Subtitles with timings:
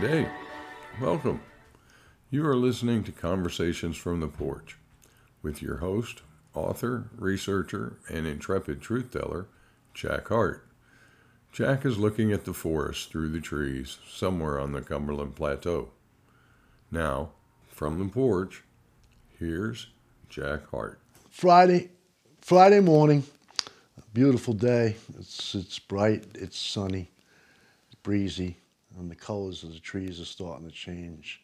[0.00, 0.26] Day.
[0.98, 1.42] Welcome.
[2.30, 4.78] You are listening to Conversations from the Porch
[5.42, 6.22] with your host,
[6.54, 9.48] author, researcher, and intrepid truth teller,
[9.92, 10.66] Jack Heart.
[11.52, 15.90] Jack is looking at the forest through the trees somewhere on the Cumberland Plateau.
[16.90, 17.32] Now,
[17.68, 18.64] from the porch,
[19.38, 19.88] here's
[20.30, 20.98] Jack Heart.
[21.28, 21.90] Friday,
[22.40, 23.24] Friday morning,
[24.14, 24.96] beautiful day.
[25.18, 27.10] It's it's bright, it's sunny,
[28.02, 28.56] breezy,
[28.98, 31.42] and the colors of the trees are starting to change.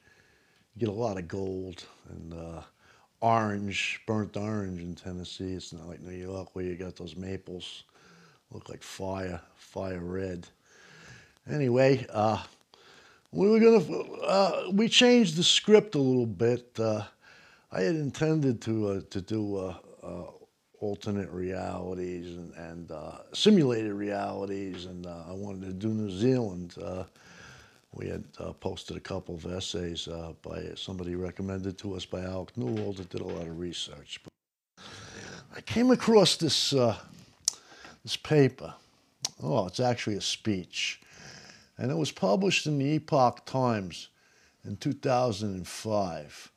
[0.75, 2.63] You get a lot of gold and uh,
[3.21, 5.55] orange, burnt orange in Tennessee.
[5.55, 7.85] It's not like New York where you got those maples
[8.51, 10.47] look like fire, fire red.
[11.51, 12.43] Anyway, uh,
[13.33, 16.69] we were gonna uh, we changed the script a little bit.
[16.79, 17.03] Uh,
[17.71, 20.25] I had intended to uh, to do uh, uh,
[20.81, 22.93] alternate realities and, and
[23.33, 26.75] simulated realities, and I wanted to do New Zealand.
[27.93, 28.25] We had
[28.61, 30.09] posted a couple of essays
[30.43, 34.21] by somebody recommended to us by Alec Newald that did a lot of research.
[34.23, 34.85] But
[35.55, 36.71] I came across this
[38.07, 38.73] this paper.
[39.43, 41.01] Oh, it's actually a speech.
[41.77, 44.09] And it was published in the Epoch Times
[44.65, 46.53] in 2005.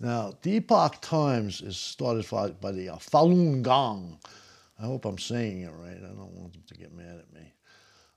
[0.00, 2.28] Now, the Epoch Times is started
[2.60, 4.18] by the uh, Falun Gong.
[4.80, 5.96] I hope I'm saying it right.
[5.96, 7.52] I don't want them to get mad at me.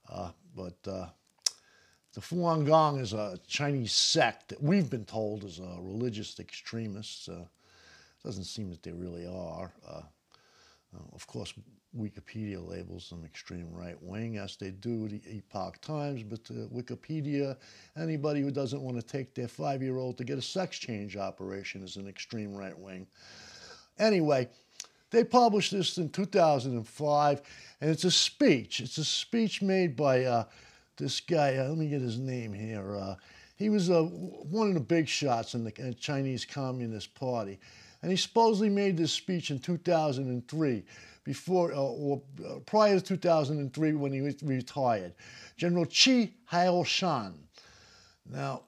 [0.09, 1.07] Uh, but uh,
[2.13, 7.29] the Falun Gong is a Chinese sect that we've been told is a religious extremist.
[7.29, 7.45] Uh,
[8.23, 9.71] doesn't seem that they really are.
[9.87, 10.01] Uh,
[10.93, 11.53] uh, of course,
[11.97, 17.57] Wikipedia labels them extreme right wing, as they do the Epoch Times, but uh, Wikipedia,
[17.97, 21.17] anybody who doesn't want to take their five year old to get a sex change
[21.17, 23.07] operation is an extreme right wing.
[23.99, 24.47] Anyway,
[25.09, 27.41] they published this in 2005,
[27.81, 28.79] and it's a speech.
[28.79, 30.43] It's a speech made by uh,
[30.97, 32.95] this guy, uh, let me get his name here.
[32.95, 33.15] Uh,
[33.55, 37.59] he was uh, one of the big shots in the Chinese Communist Party.
[38.01, 40.83] And he supposedly made this speech in 2003
[41.23, 45.13] before uh, or uh, prior to 2003 when he retired.
[45.57, 47.33] General Chi Haotian.
[48.27, 48.63] Now,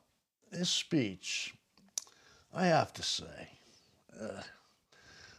[0.52, 1.56] this speech,
[2.54, 3.50] I have to say,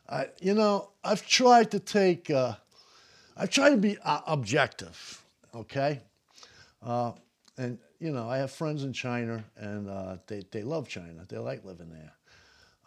[0.08, 5.22] I, you know, I've tried to take, I've tried to be objective,
[5.54, 6.00] okay?
[6.84, 7.12] Uh,
[7.56, 9.88] and, you know, I have friends in China and
[10.26, 11.24] they, they love China.
[11.28, 12.12] They like living there.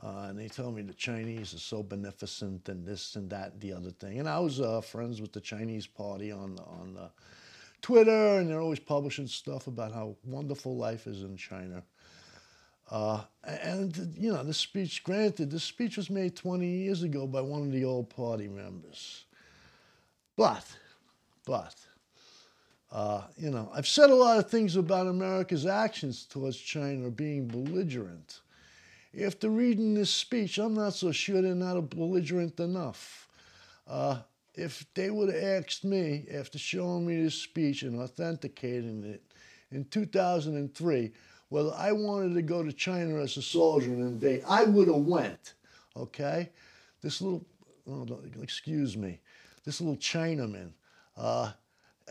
[0.03, 3.61] Uh, and they tell me the Chinese are so beneficent and this and that and
[3.61, 4.19] the other thing.
[4.19, 7.09] And I was uh, friends with the Chinese party on on uh,
[7.81, 11.81] Twitter, and they're always publishing stuff about how wonderful life is in China.
[12.91, 15.03] Uh, and you know, the speech.
[15.03, 19.25] Granted, this speech was made 20 years ago by one of the old party members.
[20.35, 20.63] But,
[21.43, 21.75] but.
[22.91, 27.47] Uh, you know, I've said a lot of things about America's actions towards China being
[27.47, 28.41] belligerent.
[29.21, 33.27] After reading this speech, I'm not so sure they're not belligerent enough.
[33.87, 34.19] Uh,
[34.53, 39.21] if they would have asked me, after showing me this speech and authenticating it
[39.71, 41.11] in 2003,
[41.49, 44.97] whether I wanted to go to China as a soldier and invade, I would have
[44.97, 45.53] went,
[45.95, 46.49] okay?
[47.01, 47.45] This little,
[47.89, 48.05] oh,
[48.41, 49.19] excuse me,
[49.63, 50.71] this little Chinaman,
[51.15, 51.51] uh,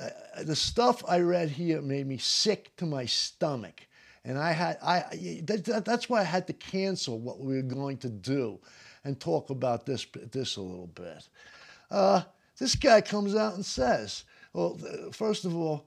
[0.00, 3.86] uh, the stuff I read here made me sick to my stomach
[4.26, 7.96] and I had I that, that's why I had to cancel what we were going
[7.98, 8.58] to do,
[9.04, 11.28] and talk about this this a little bit.
[11.90, 12.22] Uh,
[12.58, 14.78] this guy comes out and says, well,
[15.12, 15.86] first of all.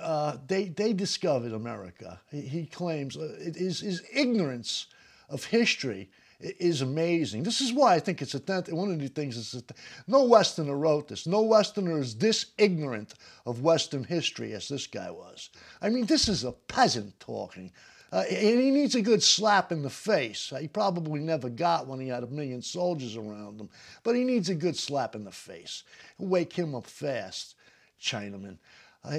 [0.00, 2.20] Uh, they, they discovered America.
[2.28, 4.88] He, he claims uh, it is his ignorance
[5.28, 6.10] of history
[6.42, 7.44] is amazing.
[7.44, 8.74] This is why I think it's authentic.
[8.74, 9.62] One of the things is
[10.06, 11.26] no Westerner wrote this.
[11.26, 13.14] No Westerner is this ignorant
[13.46, 15.50] of Western history as this guy was.
[15.80, 17.72] I mean, this is a peasant talking.
[18.12, 20.52] Uh, and he needs a good slap in the face.
[20.60, 23.70] He probably never got when he had a million soldiers around him,
[24.02, 25.84] but he needs a good slap in the face.
[26.18, 27.54] Wake him up fast,
[27.98, 28.58] Chinaman.
[29.02, 29.18] Uh,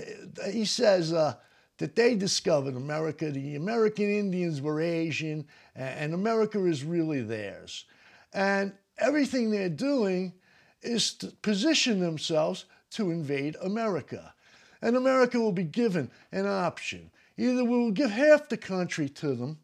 [0.52, 1.34] he says, uh,
[1.78, 3.32] that they discovered America.
[3.32, 7.86] The American Indians were Asian, and America is really theirs.
[8.34, 10.34] And everything they're doing
[10.82, 14.34] is to position themselves to invade America.
[14.82, 17.10] And America will be given an option.
[17.38, 19.58] Either we will give half the country to them,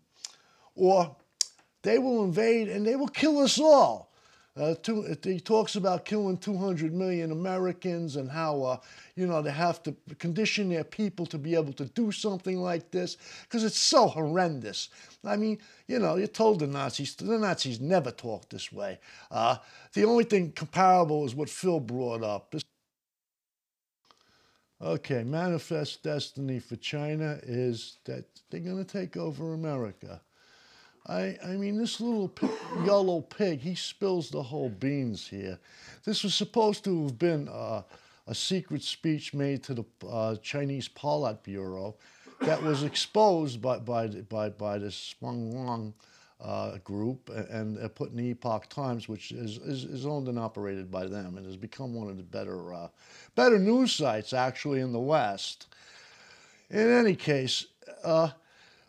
[0.75, 1.15] or
[1.81, 4.08] they will invade and they will kill us all.
[4.59, 8.77] Uh, two, he talks about killing 200 million Americans and how, uh,
[9.15, 12.91] you know, they have to condition their people to be able to do something like
[12.91, 14.89] this because it's so horrendous.
[15.23, 18.99] I mean, you know, you told the Nazis, the Nazis never talked this way.
[19.31, 19.57] Uh,
[19.93, 22.53] the only thing comparable is what Phil brought up.
[24.81, 30.21] Okay, manifest destiny for China is that they're going to take over America.
[31.07, 32.31] I, I mean, this little
[32.85, 35.59] yellow pig, he spills the whole beans here.
[36.05, 37.83] This was supposed to have been uh,
[38.27, 41.95] a secret speech made to the uh, Chinese Politburo
[42.41, 45.93] that was exposed by, by, by, by this Wang
[46.41, 50.89] uh, group and uh, put in Epoch Times, which is, is, is, owned and operated
[50.89, 52.87] by them and has become one of the better, uh,
[53.35, 55.67] better news sites actually in the West.
[56.69, 57.65] In any case,
[58.03, 58.29] uh,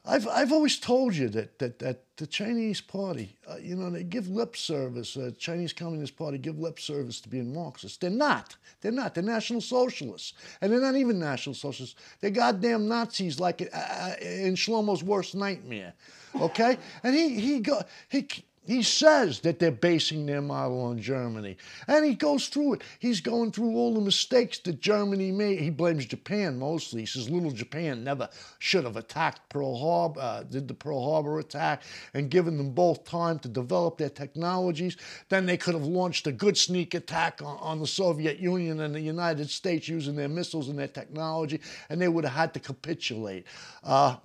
[0.05, 4.03] I've, I've always told you that, that, that the Chinese Party, uh, you know, they
[4.03, 8.01] give lip service, uh, Chinese Communist Party give lip service to being Marxist.
[8.01, 8.57] They're not.
[8.81, 9.15] They're not.
[9.15, 10.35] They're National Socialists.
[10.61, 11.97] And they're not even National Socialists.
[12.21, 15.93] They're goddamn Nazis like uh, uh in Shlomo's worst nightmare.
[16.41, 16.79] Okay?
[17.03, 18.27] and he, he, go, he,
[18.67, 21.57] he says that they're basing their model on Germany.
[21.89, 22.83] And he goes through it.
[22.99, 25.61] He's going through all the mistakes that Germany made.
[25.61, 27.01] He blames Japan mostly.
[27.01, 28.29] He says little Japan never
[28.59, 33.05] should have attacked Pearl Harbor, uh, did the Pearl Harbor attack, and given them both
[33.05, 34.99] time to develop their technologies.
[35.31, 38.95] Then they could have launched a good sneak attack on, on the Soviet Union and
[38.95, 42.61] the United States using their missiles and their technology, and they would have had to
[42.61, 43.47] capitulate.
[43.83, 44.17] Uh,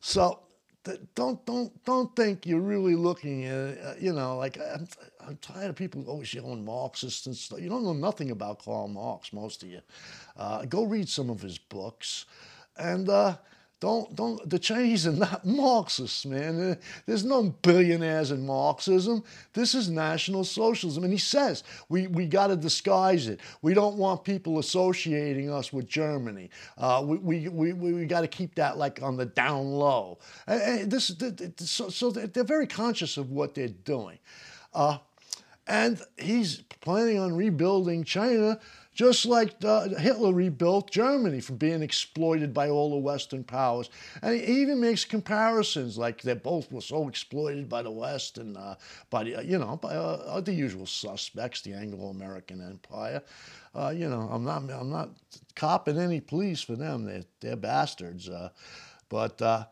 [0.00, 0.40] so
[1.14, 4.86] don't don't don't think you're really looking at uh, you know like I'm,
[5.26, 7.60] I'm tired of people always yelling Marxists and stuff.
[7.60, 9.80] You don't know nothing about Karl Marx, most of you.
[10.36, 12.26] Uh, go read some of his books,
[12.76, 13.36] and uh,
[13.84, 16.78] don't, don't, the Chinese are not Marxists, man.
[17.04, 19.22] There's no billionaires in Marxism.
[19.52, 21.04] This is National Socialism.
[21.04, 23.40] And he says, we, we got to disguise it.
[23.60, 26.48] We don't want people associating us with Germany.
[26.78, 30.18] Uh, we we, we, we got to keep that like on the down low.
[30.46, 31.14] And this,
[31.58, 34.18] so, so they're very conscious of what they're doing.
[34.72, 34.96] Uh,
[35.66, 38.58] and he's planning on rebuilding China
[38.94, 43.90] just like uh, Hitler rebuilt Germany from being exploited by all the Western powers.
[44.22, 48.56] And he even makes comparisons, like they both were so exploited by the West and
[48.56, 48.76] uh,
[49.10, 53.22] by the, you know, by uh, the usual suspects, the Anglo-American Empire.
[53.74, 55.10] Uh, you know, I'm not, I'm not
[55.56, 57.04] copping any pleas for them.
[57.04, 58.28] They're, they're bastards.
[58.28, 58.50] Uh,
[59.08, 59.64] but, uh,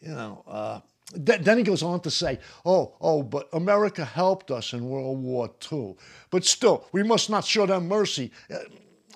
[0.00, 0.82] you know,
[1.14, 5.50] then he goes on to say, oh, oh, but America helped us in World War
[5.72, 5.96] II.
[6.30, 8.30] But still, we must not show them mercy.
[8.52, 8.58] Uh,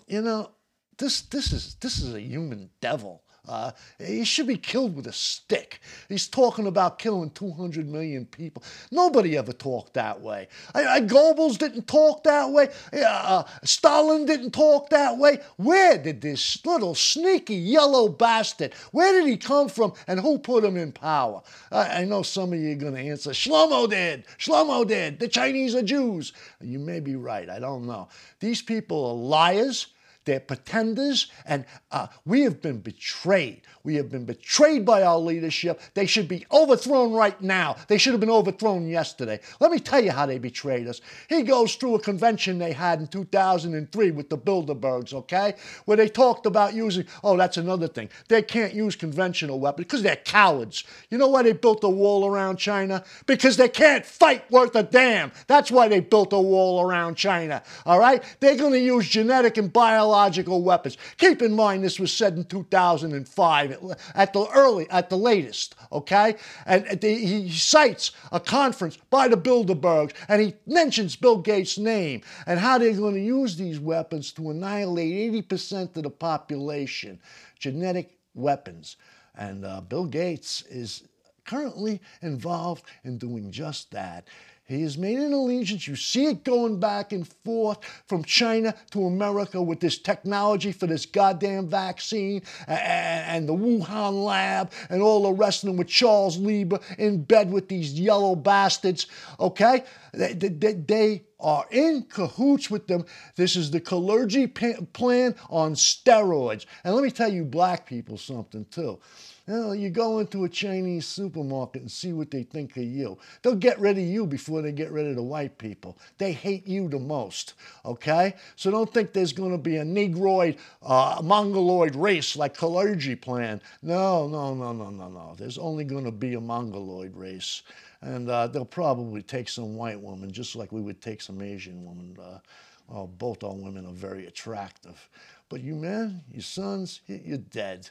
[0.07, 0.51] you know,
[0.97, 3.22] this, this, is, this is a human devil.
[3.49, 5.81] Uh, he should be killed with a stick.
[6.09, 8.63] He's talking about killing 200 million people.
[8.93, 10.47] Nobody ever talked that way.
[10.75, 12.69] I, I, Goebbels didn't talk that way.
[12.93, 15.41] Uh, Stalin didn't talk that way.
[15.57, 20.63] Where did this little sneaky yellow bastard, where did he come from and who put
[20.63, 21.43] him in power?
[21.73, 24.25] I, I know some of you are going to answer, Shlomo did.
[24.39, 25.19] Shlomo did.
[25.19, 26.33] The Chinese are Jews.
[26.61, 27.49] You may be right.
[27.51, 28.09] I don't know.
[28.39, 29.89] These people are liars.
[30.25, 33.63] They're pretenders, and uh, we have been betrayed.
[33.83, 35.81] We have been betrayed by our leadership.
[35.95, 37.75] They should be overthrown right now.
[37.89, 39.41] They should have been overthrown yesterday.
[39.59, 41.01] Let me tell you how they betrayed us.
[41.29, 45.55] He goes through a convention they had in 2003 with the Bilderbergs, okay,
[45.87, 48.09] where they talked about using, oh, that's another thing.
[48.29, 50.85] They can't use conventional weapons because they're cowards.
[51.11, 53.03] You know why they built a wall around China?
[53.27, 55.33] Because they can't fight worth a damn.
[55.49, 58.23] That's why they built a wall around China, all right?
[58.39, 60.99] They're going to use genetic and biological biological weapons.
[61.17, 66.37] Keep in mind this was said in 2005 at the early, at the latest, okay?
[66.67, 72.21] And the, he cites a conference by the Bilderbergs and he mentions Bill Gates' name
[72.47, 77.19] and how they're going to use these weapons to annihilate 80% of the population.
[77.59, 78.97] Genetic weapons.
[79.35, 81.05] And uh, Bill Gates is
[81.45, 84.29] currently involved in doing just that.
[84.65, 85.87] He has made an allegiance.
[85.87, 90.87] You see it going back and forth from China to America with this technology for
[90.87, 96.39] this goddamn vaccine and, the Wuhan lab and all the rest of them with Charles
[96.39, 99.09] Lieber in bed with these yellow bastards.
[99.41, 99.83] Okay?
[100.15, 103.05] They, they, they are in cahoots with them.
[103.35, 104.47] This is the Kalergi
[104.93, 106.67] plan on steroids.
[106.85, 109.01] And let me tell you, black people, something too.
[109.47, 113.19] You, you go into a Chinese supermarket and see what they think of you.
[113.43, 115.99] They'll get rid of you before they get rid of the white people.
[116.19, 118.35] They hate you the most, okay?
[118.57, 123.61] So don't think there's going to be a Negroid, uh, Mongoloid race like Kalergi plan.
[123.83, 125.35] No, no, no, no, no, no.
[125.37, 127.63] There's only going to be a Mongoloid race.
[128.01, 131.85] And uh, they'll probably take some white woman, just like we would take some Asian
[131.85, 132.17] woman.
[132.21, 135.09] Uh, both our women are very attractive.
[135.49, 137.91] But you men, your sons, you're dead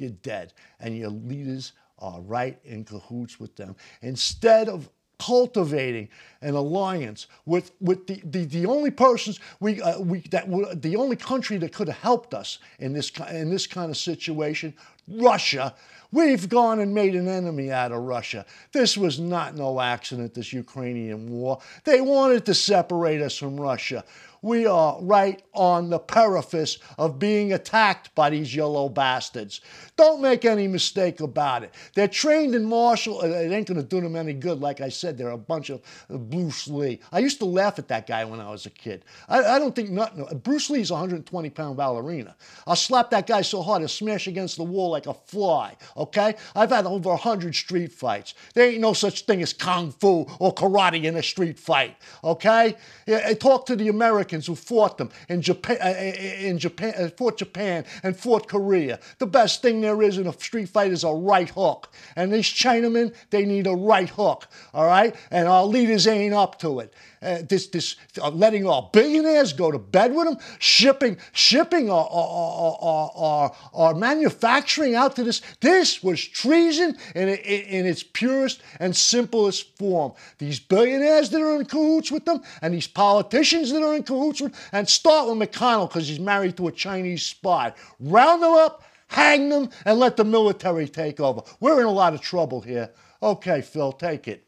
[0.00, 0.52] you're dead.
[0.80, 3.76] And your leaders are right in cahoots with them.
[4.02, 4.88] Instead of
[5.18, 6.08] cultivating
[6.40, 10.96] an alliance with, with the, the, the only persons we, uh, we that were the
[10.96, 14.74] only country that could have helped us in this in this kind of situation,
[15.06, 15.74] Russia.
[16.12, 18.44] We've gone and made an enemy out of Russia.
[18.72, 21.60] This was not no accident, this Ukrainian war.
[21.84, 24.04] They wanted to separate us from Russia
[24.42, 29.60] we are right on the perifice of being attacked by these yellow bastards.
[29.96, 31.74] Don't make any mistake about it.
[31.94, 34.60] They're trained in martial, uh, it ain't gonna do them any good.
[34.60, 37.00] Like I said, they're a bunch of uh, Bruce Lee.
[37.12, 39.04] I used to laugh at that guy when I was a kid.
[39.28, 40.26] I, I don't think nothing.
[40.38, 42.34] Bruce Lee's a 120 pound ballerina.
[42.66, 46.34] I'll slap that guy so hard he'll smash against the wall like a fly, okay?
[46.54, 48.34] I've had over 100 street fights.
[48.54, 52.76] There ain't no such thing as kung fu or karate in a street fight, okay?
[53.08, 57.08] I Talk to the Americans who fought them in Japan, uh, uh, in Japan, uh,
[57.08, 59.00] fought Japan and fought Korea.
[59.18, 61.92] The best thing there is in a street fight is a right hook.
[62.16, 65.14] And these Chinamen, they need a right hook, all right?
[65.30, 69.70] And our leaders ain't up to it uh, this, this uh, letting our billionaires go
[69.70, 75.42] to bed with them, shipping, shipping our, our, our, our, our manufacturing out to this.
[75.60, 80.12] This was treason in, in, in its purest and simplest form.
[80.38, 84.40] These billionaires that are in cahoots with them, and these politicians that are in cahoots
[84.40, 87.72] with, them, and start with McConnell because he's married to a Chinese spy.
[87.98, 91.42] Round them up, hang them, and let the military take over.
[91.60, 92.90] We're in a lot of trouble here.
[93.22, 94.46] Okay, Phil, take it.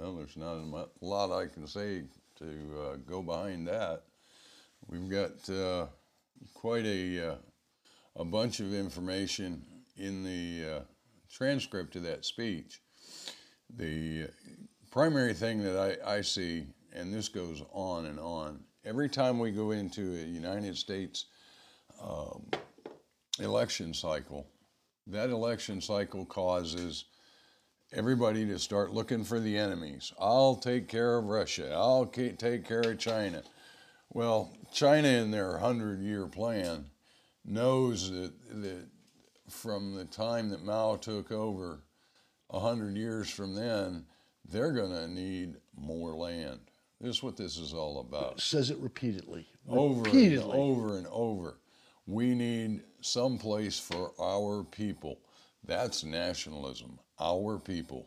[0.00, 2.04] Well, there's not a lot I can say
[2.38, 4.04] to uh, go behind that.
[4.88, 5.88] We've got uh,
[6.54, 7.34] quite a, uh,
[8.16, 9.62] a bunch of information
[9.98, 10.80] in the uh,
[11.30, 12.80] transcript of that speech.
[13.76, 14.28] The
[14.90, 16.64] primary thing that I, I see,
[16.94, 21.26] and this goes on and on, every time we go into a United States
[22.02, 22.46] um,
[23.38, 24.46] election cycle,
[25.08, 27.04] that election cycle causes
[27.92, 30.12] everybody to start looking for the enemies.
[30.18, 31.72] I'll take care of Russia.
[31.74, 33.42] I'll take care of China.
[34.12, 36.86] Well, China in their 100 year plan
[37.44, 38.32] knows that,
[38.62, 38.86] that
[39.48, 41.80] from the time that Mao took over,
[42.48, 44.04] 100 years from then,
[44.48, 46.60] they're going to need more land.
[47.00, 48.34] This is what this is all about.
[48.34, 49.46] It says it repeatedly.
[49.68, 50.50] Over repeatedly.
[50.50, 51.58] and over and over.
[52.06, 55.18] We need some place for our people.
[55.64, 58.06] That's nationalism our people,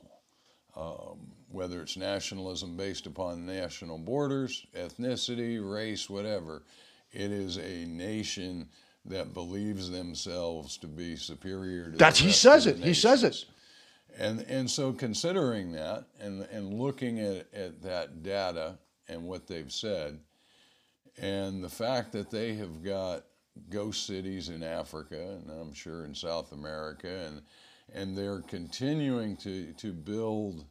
[0.76, 6.64] um, whether it's nationalism based upon national borders, ethnicity, race, whatever.
[7.12, 8.68] It is a nation
[9.06, 12.78] that believes themselves to be superior to That's he says it.
[12.78, 13.46] He says it.
[14.18, 18.78] And and so considering that and and looking at, at that data
[19.08, 20.20] and what they've said,
[21.18, 23.26] and the fact that they have got
[23.70, 27.42] ghost cities in Africa and I'm sure in South America and
[27.92, 30.66] and they're continuing to, to build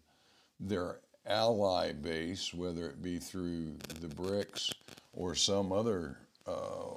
[0.59, 4.73] their ally base, whether it be through the BRICS
[5.13, 6.97] or some other uh,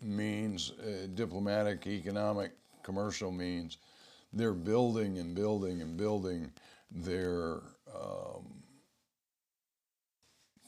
[0.00, 3.78] means, uh, diplomatic, economic, commercial means.
[4.32, 6.50] They're building and building and building
[6.90, 7.60] their
[7.94, 8.62] um,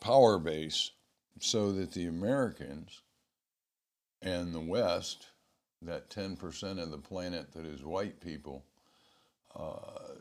[0.01, 0.91] power base
[1.41, 3.01] so that the Americans
[4.23, 5.30] and the West
[5.83, 8.65] that 10% of the planet that is white people
[9.57, 10.15] uh,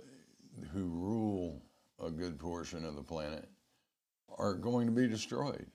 [0.74, 1.62] who rule
[2.04, 3.48] a good portion of the planet
[4.38, 5.68] are going to be destroyed.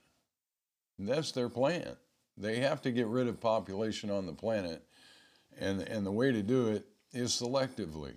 [0.98, 1.96] And that's their plan.
[2.36, 4.82] They have to get rid of population on the planet,
[5.60, 8.14] and, and the way to do it is selectively.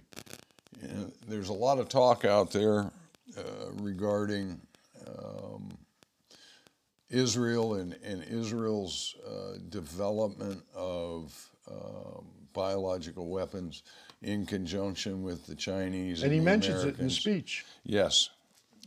[0.81, 2.91] You know, there's a lot of talk out there
[3.38, 4.59] uh, regarding
[5.07, 5.57] um,
[7.10, 13.84] Israel and, and Israel's uh, development of um, biological weapons
[14.22, 16.24] in conjunction with the Chinese.
[16.24, 17.00] And, and he mentions Americans.
[17.00, 17.66] it in the speech.
[17.84, 18.30] Yes,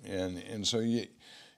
[0.05, 1.07] and and so you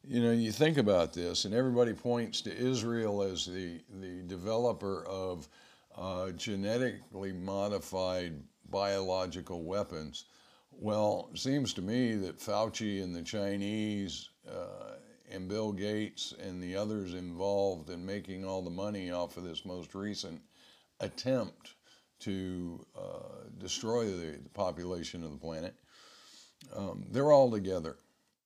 [0.05, 5.05] you know you think about this, and everybody points to Israel as the the developer
[5.07, 5.49] of
[5.97, 8.35] uh, genetically modified
[8.71, 10.27] biological weapons.
[10.71, 14.97] Well, it seems to me that Fauci and the Chinese uh,
[15.33, 19.65] and Bill Gates and the others involved in making all the money off of this
[19.65, 20.41] most recent
[21.01, 21.75] attempt
[22.21, 25.75] to uh, destroy the, the, population of the planet,
[26.77, 27.97] um, they're all together.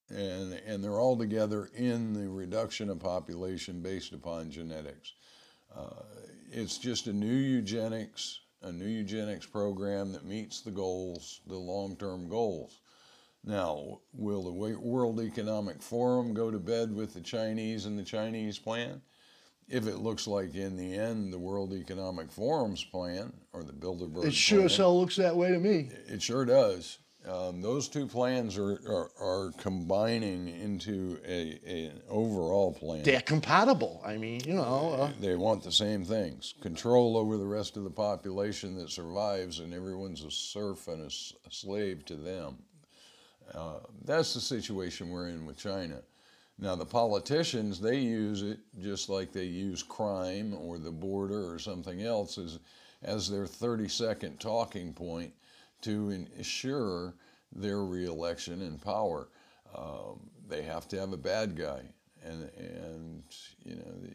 [0.09, 5.13] And, and they're all together in the reduction of population based upon genetics.
[5.75, 6.03] Uh,
[6.49, 12.29] it's just a new eugenics, a new eugenics program that meets the goals, the long-term
[12.29, 12.79] goals.
[13.47, 18.59] Now, will the World Economic Forum go to bed with the Chinese and the Chinese
[18.59, 19.01] plan?
[19.69, 24.25] if it looks like in the end the World Economic Forum's plan or the Bilderberg
[24.25, 25.89] it sure plan, as hell looks that way to me.
[26.07, 26.99] It sure does.
[27.29, 33.03] um, those two plans are, are, are combining into a, a, an overall plan.
[33.03, 34.01] They're compatible.
[34.05, 34.95] I mean, you know.
[34.97, 39.59] Uh, They want the same things control over the rest of the population that survives,
[39.59, 42.59] and everyone's a serf and a slave to them.
[43.53, 46.01] Uh, that's the situation we're in with China.
[46.59, 51.59] Now, the politicians, they use it just like they use crime or the border or
[51.59, 52.59] something else as,
[53.03, 55.31] as their 30 second talking point
[55.81, 57.13] to ensure
[57.51, 59.27] their reelection in power.
[59.75, 61.81] Um, they have to have a bad guy.
[62.23, 63.23] And, and
[63.63, 64.09] you know,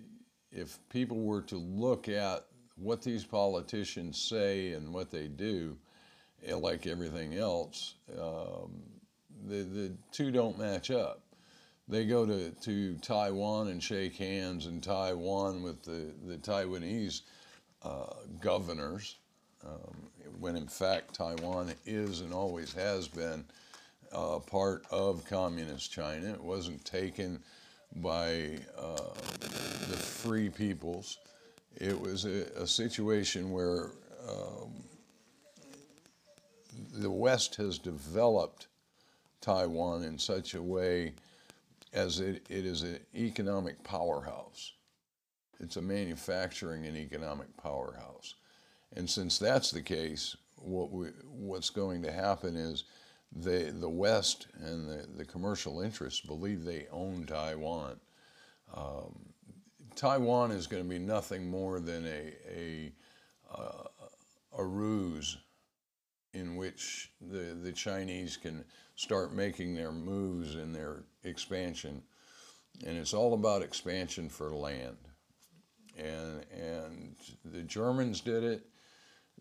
[0.50, 2.46] if people were to look at
[2.76, 5.76] what these politicians say and what they do,
[6.44, 8.72] eh, like everything else, um,
[9.48, 11.20] the, the two don't match up.
[11.88, 17.22] They go to, to Taiwan and shake hands in Taiwan with the, the Taiwanese
[17.82, 19.16] uh, governors,
[19.64, 20.08] um,
[20.38, 23.44] when in fact Taiwan is and always has been
[24.12, 26.32] uh, part of communist China.
[26.32, 27.40] It wasn't taken
[27.96, 28.96] by uh,
[29.90, 31.18] the free peoples.
[31.76, 33.90] It was a, a situation where
[34.28, 34.72] um,
[36.94, 38.68] the West has developed
[39.42, 41.12] Taiwan in such a way
[41.92, 44.72] as it, it is an economic powerhouse.
[45.60, 48.34] It's a manufacturing and economic powerhouse.
[48.96, 52.84] And since that's the case, what we, what's going to happen is
[53.34, 58.00] the, the West and the, the commercial interests believe they own Taiwan.
[58.74, 59.32] Um,
[59.94, 62.92] Taiwan is going to be nothing more than a, a,
[63.54, 63.84] uh,
[64.58, 65.36] a ruse
[66.32, 72.02] in which the, the Chinese can start making their moves in their expansion.
[72.86, 74.96] And it's all about expansion for land.
[75.96, 78.66] And, and the Germans did it,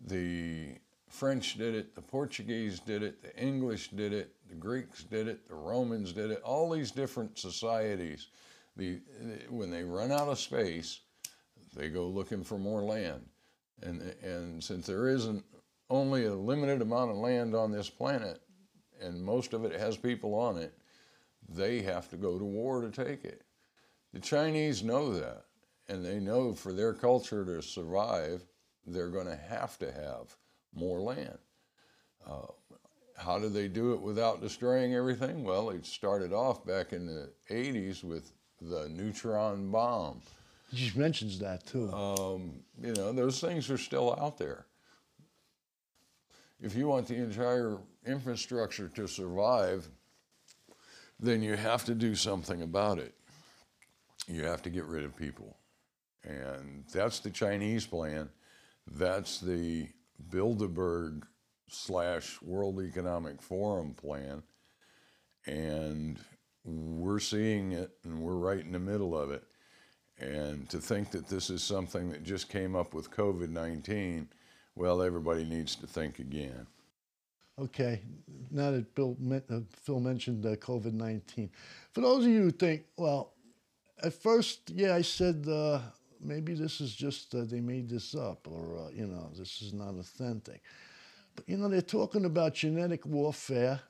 [0.06, 0.76] the
[1.08, 5.48] French did it, the Portuguese did it, the English did it, the Greeks did it,
[5.48, 8.28] the Romans did it, all these different societies.
[8.76, 9.00] The,
[9.50, 11.00] when they run out of space,
[11.74, 13.24] they go looking for more land.
[13.82, 15.44] And, and since there isn't
[15.90, 18.40] only a limited amount of land on this planet,
[19.02, 20.72] and most of it has people on it,
[21.48, 23.42] they have to go to war to take it.
[24.12, 25.44] The Chinese know that,
[25.88, 28.42] and they know for their culture to survive,
[28.86, 30.36] they're going to have to have
[30.74, 31.38] more land.
[32.26, 32.46] Uh,
[33.16, 35.44] how do they do it without destroying everything?
[35.44, 40.20] Well, it started off back in the 80s with the neutron bomb.
[40.70, 41.92] he just mentions that too.
[41.92, 44.66] Um, you know, those things are still out there.
[46.60, 49.88] If you want the entire infrastructure to survive,
[51.20, 53.14] then you have to do something about it.
[54.26, 55.56] You have to get rid of people.
[56.24, 58.28] And that's the Chinese plan.
[58.86, 59.88] That's the
[60.30, 61.22] Bilderberg
[61.68, 64.42] slash World Economic Forum plan.
[65.46, 66.18] And
[66.64, 69.44] we're seeing it and we're right in the middle of it.
[70.18, 74.28] And to think that this is something that just came up with COVID 19,
[74.76, 76.66] well, everybody needs to think again.
[77.62, 78.00] Okay,
[78.50, 81.48] now that Bill, uh, Phil mentioned uh, COVID 19,
[81.92, 83.34] for those of you who think, well,
[84.02, 85.78] at first, yeah, I said uh,
[86.20, 89.72] maybe this is just uh, they made this up or, uh, you know, this is
[89.72, 90.60] not authentic.
[91.36, 93.80] But, you know, they're talking about genetic warfare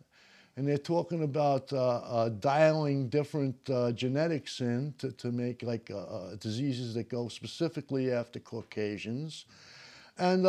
[0.57, 3.57] and they're talking about uh, dialing different
[3.97, 5.91] genetics in to, to make like
[6.41, 9.47] diseases that go specifically after Caucasians.
[10.19, 10.47] And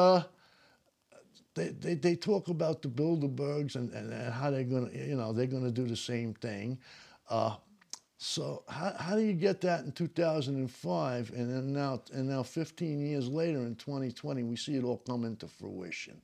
[1.56, 5.16] they, they, they talk about the Bilderbergs and, and, and how they're going to, you
[5.16, 6.80] know, they're going to do the same thing.
[7.30, 7.56] Uh,
[8.18, 13.06] so how, how do you get that in 2005 and then now and now 15
[13.06, 16.22] years later in 2020 we see it all come into fruition?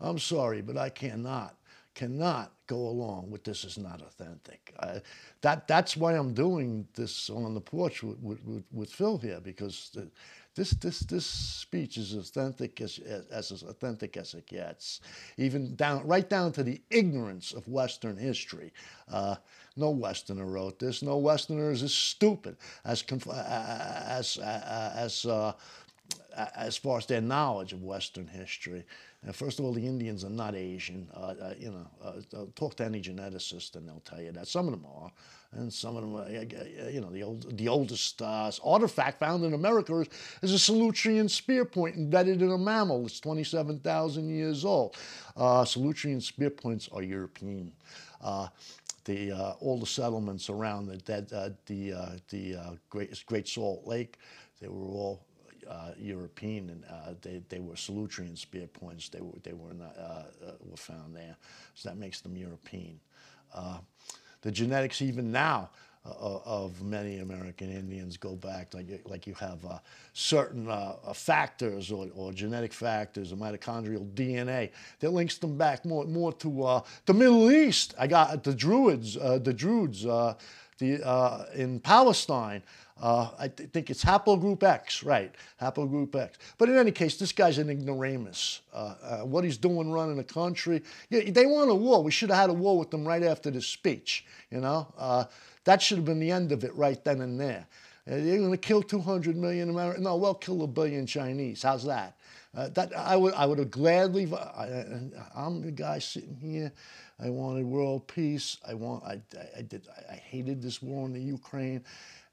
[0.00, 1.56] I'm sorry, but I cannot
[1.94, 4.74] cannot go along with this is not authentic.
[4.80, 5.00] I,
[5.40, 9.90] that that's why I'm doing this on the porch with, with, with, Phil here because
[9.94, 10.08] the,
[10.56, 12.98] this this this speech is authentic as,
[13.30, 15.00] as as authentic as it gets,
[15.36, 18.72] even down right down to the ignorance of Western history.
[19.12, 19.36] Uh,
[19.76, 21.02] no Westerner wrote this.
[21.02, 25.52] No Westerner is as stupid as as as uh,
[26.56, 28.84] as far as their knowledge of Western history.
[29.26, 31.08] Uh, first of all, the Indians are not Asian.
[31.14, 34.46] Uh, uh, you know, uh, talk to any geneticist and they'll tell you that.
[34.46, 35.10] Some of them are,
[35.56, 39.98] and some of them, you know, the old, the oldest uh, artifact found in America
[40.00, 40.08] is,
[40.42, 43.06] is a Solutrean spear point embedded in a mammal.
[43.06, 44.96] It's 27,000 years old.
[45.36, 47.72] Uh, Solutrean spear points are European.
[48.20, 48.48] Uh,
[49.04, 53.86] the uh, all the settlements around the uh, the uh, the uh, Great Great Salt
[53.86, 54.18] Lake,
[54.60, 55.24] they were all
[55.68, 59.08] uh, European, and uh, they, they were Solutrean spear points.
[59.08, 61.36] They were they were not uh, uh, were found there,
[61.74, 63.00] so that makes them European.
[64.46, 65.70] Uh, the genetics even now
[66.04, 69.78] uh, of many American Indians go back, like, like you have uh,
[70.12, 76.04] certain uh, factors or, or, genetic factors or mitochondrial DNA that links them back more,
[76.04, 77.94] more to uh, the Middle East.
[77.98, 80.34] I got the Druze, uh, the Druze uh,
[80.78, 82.62] the, in Palestine.
[83.02, 85.34] I th- think it's haplogroup X, right?
[85.60, 86.38] Haplogroup X.
[86.58, 88.60] But in any case, this guy's an ignoramus.
[89.24, 92.02] what he's doing running a country, yeah, they want a war.
[92.02, 94.86] We should have had a war with them right after this speech, you know?
[95.64, 97.66] That should have been the end of it right then and there.
[98.10, 100.04] Uh, you're going to kill 200 million Americans?
[100.04, 101.62] No, we'll kill a billion Chinese.
[101.62, 102.16] How's that?
[102.56, 104.32] Uh, that I would, I would have gladly.
[104.32, 104.84] I,
[105.34, 106.72] am the guy sitting here.
[107.18, 108.58] I wanted world peace.
[108.66, 109.04] I want.
[109.04, 109.20] I,
[109.58, 109.82] I, did.
[110.10, 111.84] I hated this war in the Ukraine,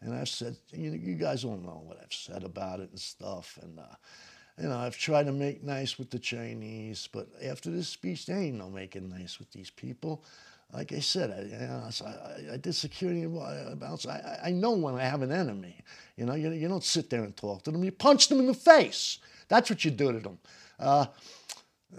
[0.03, 3.57] and I said, you, you guys don't know what I've said about it and stuff.
[3.61, 3.95] And uh,
[4.61, 8.37] you know, I've tried to make nice with the Chinese, but after this speech, there
[8.37, 10.23] ain't no making nice with these people
[10.73, 13.25] like I said, I, you know, I, I, did security
[13.75, 14.07] bounce.
[14.07, 15.77] I, I know when I have an enemy.
[16.17, 17.83] You know, you, you don't sit there and talk to them.
[17.83, 19.19] You punch them in the face.
[19.47, 20.39] That's what you do to them.
[20.79, 21.05] Uh,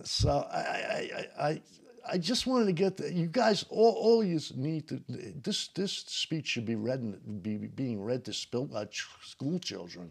[0.03, 1.63] so I, I, I,
[2.07, 3.65] I just wanted to get the, you guys.
[3.71, 5.03] All, all you need to
[5.43, 8.33] this this speech should be read be being read to
[8.75, 8.85] uh,
[9.23, 10.11] school children.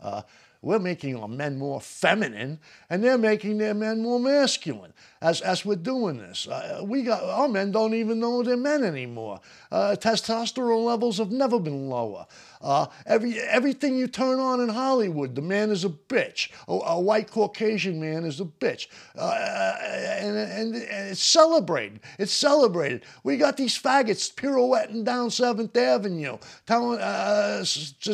[0.00, 0.22] Uh,
[0.66, 2.58] we're making our men more feminine,
[2.90, 6.48] and they're making their men more masculine as, as we're doing this.
[6.48, 9.40] Uh, we got our men don't even know they're men anymore.
[9.70, 12.26] Uh, testosterone levels have never been lower.
[12.60, 16.50] Uh, every everything you turn on in Hollywood, the man is a bitch.
[16.68, 22.00] A, a white Caucasian man is a bitch, uh, and, and, and, it's celebrated.
[22.18, 23.04] It's celebrated.
[23.22, 27.64] We got these faggots pirouetting down Seventh Avenue, telling uh,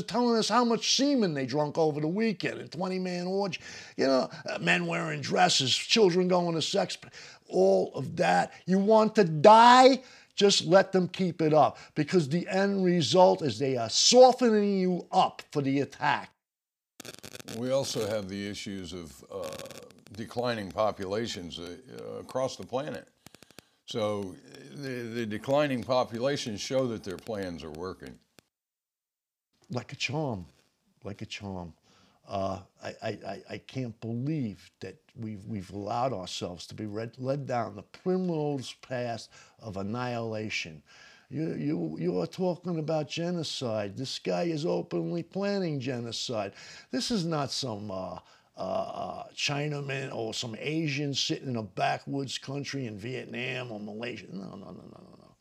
[0.06, 3.60] telling us how much semen they drunk over the weekend, a twenty man orgy.
[3.96, 6.98] You know, uh, men wearing dresses, children going to sex
[7.48, 8.52] all of that.
[8.66, 10.02] You want to die?
[10.34, 15.06] Just let them keep it up because the end result is they are softening you
[15.12, 16.30] up for the attack.
[17.58, 19.48] We also have the issues of uh,
[20.16, 23.08] declining populations uh, across the planet.
[23.84, 24.34] So
[24.74, 28.18] the, the declining populations show that their plans are working.
[29.70, 30.46] Like a charm,
[31.04, 31.74] like a charm.
[32.28, 37.46] Uh, I, I, I can't believe that we've, we've allowed ourselves to be read, led
[37.46, 39.28] down the primrose path
[39.60, 40.82] of annihilation.
[41.30, 43.96] You, you, you are talking about genocide.
[43.96, 46.52] This guy is openly planning genocide.
[46.90, 48.18] This is not some uh,
[48.56, 54.26] uh, uh, Chinaman or some Asian sitting in a backwoods country in Vietnam or Malaysia.
[54.30, 55.34] No, no, no, no, no, no.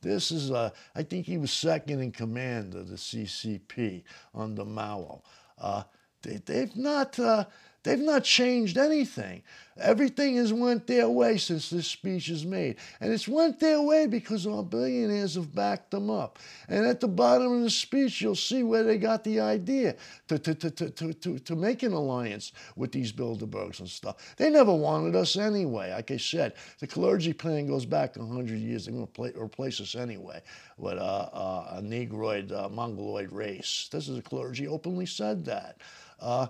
[0.00, 5.22] This is, uh, I think he was second in command of the CCP under Mao.
[5.58, 5.82] Uh,
[6.22, 7.44] they, have not, uh,
[7.82, 9.42] they've not changed anything.
[9.78, 12.76] Everything has went their way since this speech is made.
[13.00, 16.38] And it's went their way because our billionaires have backed them up.
[16.68, 19.96] And at the bottom of the speech, you'll see where they got the idea
[20.28, 24.34] to, to, to, to, to, to make an alliance with these Bilderbergs and stuff.
[24.36, 25.90] They never wanted us anyway.
[25.90, 28.84] Like I said, the Kalergi plan goes back 100 years.
[28.84, 30.42] They're going to replace us anyway
[30.76, 33.88] with uh, uh, a Negroid, uh, Mongoloid race.
[33.90, 35.78] This is the Kalergi openly said that.
[36.22, 36.46] Uh,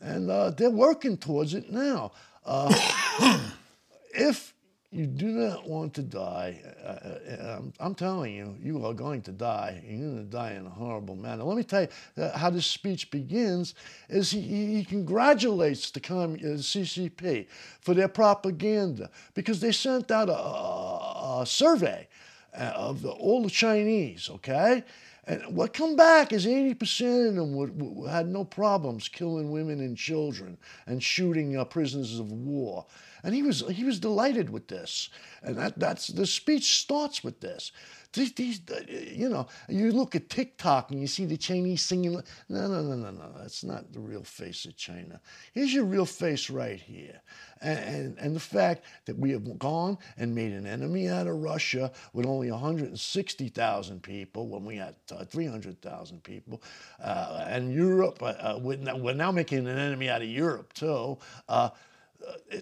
[0.00, 2.12] and uh, they're working towards it now.
[2.44, 2.72] Uh,
[4.14, 4.52] if
[4.90, 9.32] you do not want to die, uh, I'm, I'm, telling you, you are going to
[9.32, 9.82] die.
[9.86, 11.44] You're going to die in a horrible manner.
[11.44, 13.74] Let me tell you how this speech begins
[14.10, 17.46] is he, he congratulates the CCP
[17.80, 22.08] for their propaganda because they sent out a, a, a survey
[22.52, 24.84] of the, all the Chinese, okay?
[25.24, 29.78] And what come back is 80% of them would, would, had no problems killing women
[29.80, 32.86] and children and shooting uh, prisoners of war.
[33.24, 35.10] And he was, he was delighted with this.
[35.42, 37.72] And that, that's, the speech starts with this.
[38.12, 42.12] These, these, you know, you look at TikTok and you see the Chinese singing.
[42.48, 43.32] No, no, no, no, no.
[43.38, 45.18] That's not the real face of China.
[45.54, 47.22] Here's your real face right here.
[47.62, 51.36] And, and, and the fact that we have gone and made an enemy out of
[51.36, 56.62] Russia with only 160,000 people when we had uh, 300,000 people.
[57.02, 61.16] Uh, and Europe, uh, uh we're, now making an enemy out of Europe too.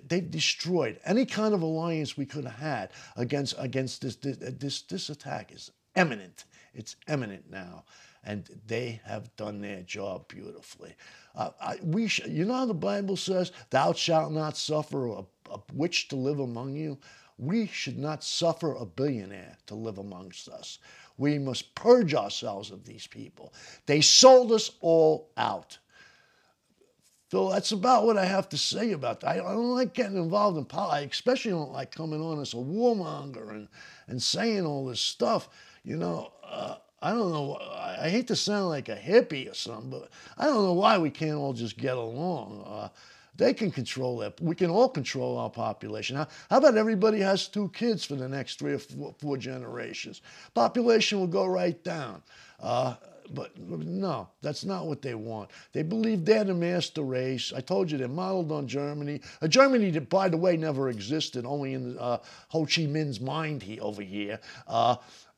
[0.06, 4.82] They've destroyed any kind of alliance we could have had against against this this this,
[4.82, 6.44] this attack is imminent.
[6.74, 7.84] It's imminent now,
[8.24, 10.94] and they have done their job beautifully.
[11.34, 15.24] Uh, I, we sh- you know how the Bible says, "Thou shalt not suffer a,
[15.50, 16.98] a witch to live among you."
[17.38, 20.78] We should not suffer a billionaire to live amongst us.
[21.16, 23.54] We must purge ourselves of these people.
[23.86, 25.78] They sold us all out
[27.30, 29.28] Phil, that's about what I have to say about that.
[29.28, 31.00] I, don't like getting involved in politics.
[31.00, 33.68] I especially don't like coming on as a warmonger and,
[34.08, 35.48] and saying all this stuff.
[35.84, 37.54] You know, uh, I don't know.
[37.54, 40.98] I, I hate to sound like a hippie or something, but I don't know why
[40.98, 42.64] we can't all just get along.
[42.66, 42.88] Uh,
[43.36, 44.40] they can control that.
[44.40, 46.16] We can all control our population.
[46.16, 50.20] How, how, about everybody has two kids for the next three or four, four generations?
[50.52, 52.24] Population will go right down.
[52.58, 52.96] Uh,
[53.34, 55.50] but no, that's not what they want.
[55.72, 57.52] They believe they're the master race.
[57.54, 59.20] I told you they're modeled on Germany.
[59.40, 63.62] A Germany that, by the way, never existed, only in uh, Ho Chi Minh's mind
[63.62, 64.40] he, over here.
[64.66, 64.96] Uh,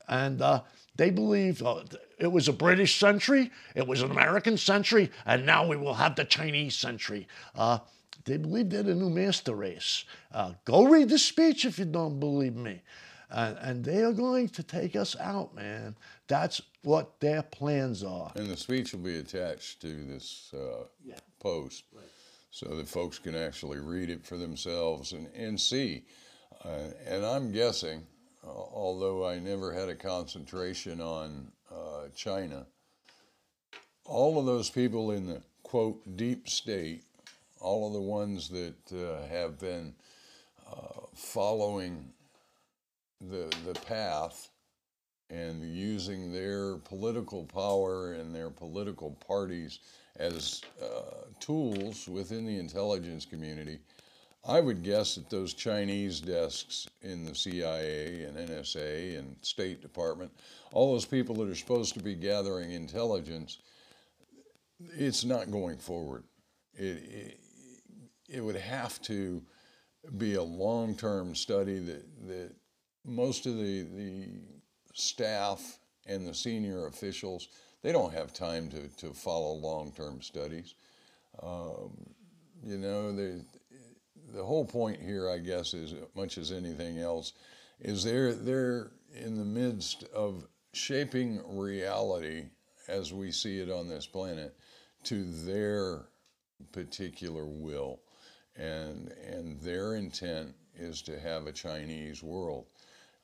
[0.09, 0.63] and uh,
[0.97, 1.83] they believe uh,
[2.19, 6.17] it was a British century, it was an American century, and now we will have
[6.17, 7.27] the Chinese century.
[7.55, 7.79] Uh,
[8.25, 10.05] they believe they're the new master race.
[10.33, 12.83] Uh, go read the speech if you don't believe me.
[13.31, 15.97] And, and they are going to take us out, man.
[16.29, 18.33] That's what their plans are.
[18.35, 21.15] And the speech will be attached to this uh, yeah.
[21.41, 22.05] post right.
[22.51, 26.05] so that folks can actually read it for themselves and, and see.
[26.65, 28.07] Uh, and I'm guessing
[28.45, 32.67] uh, although I never had a concentration on uh, China,
[34.05, 37.05] all of those people in the quote deep state,
[37.61, 39.95] all of the ones that uh, have been
[40.69, 42.13] uh, following
[43.21, 44.49] the the path
[45.33, 49.81] and using their political power and their political parties
[50.17, 53.79] as uh, tools within the intelligence community
[54.45, 60.33] I would guess that those Chinese desks in the CIA and NSA and State Department,
[60.73, 63.59] all those people that are supposed to be gathering intelligence,
[64.81, 66.25] it's not going forward.
[66.75, 67.41] It, it,
[68.29, 69.43] it would have to
[70.19, 72.51] be a long term study that, that
[73.05, 74.29] most of the, the
[74.93, 77.49] staff and the senior officials,
[77.83, 80.75] they don't have time to, to follow long term studies.
[81.43, 81.97] Um,
[82.65, 83.41] you know, they,
[84.35, 87.33] the whole point here, I guess, is much as anything else,
[87.81, 92.45] is they're they're in the midst of shaping reality
[92.89, 94.57] as we see it on this planet
[95.05, 96.07] to their
[96.73, 98.01] particular will,
[98.57, 102.67] and and their intent is to have a Chinese world.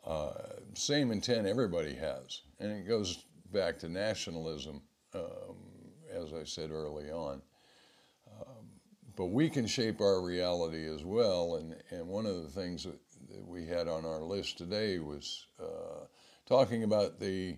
[0.06, 0.32] Uh,
[0.74, 4.82] same intent everybody has, and it goes back to nationalism,
[5.14, 5.56] um,
[6.10, 7.42] as I said early on
[9.18, 11.56] but we can shape our reality as well.
[11.56, 15.46] And, and one of the things that, that we had on our list today was
[15.60, 16.06] uh,
[16.46, 17.56] talking about the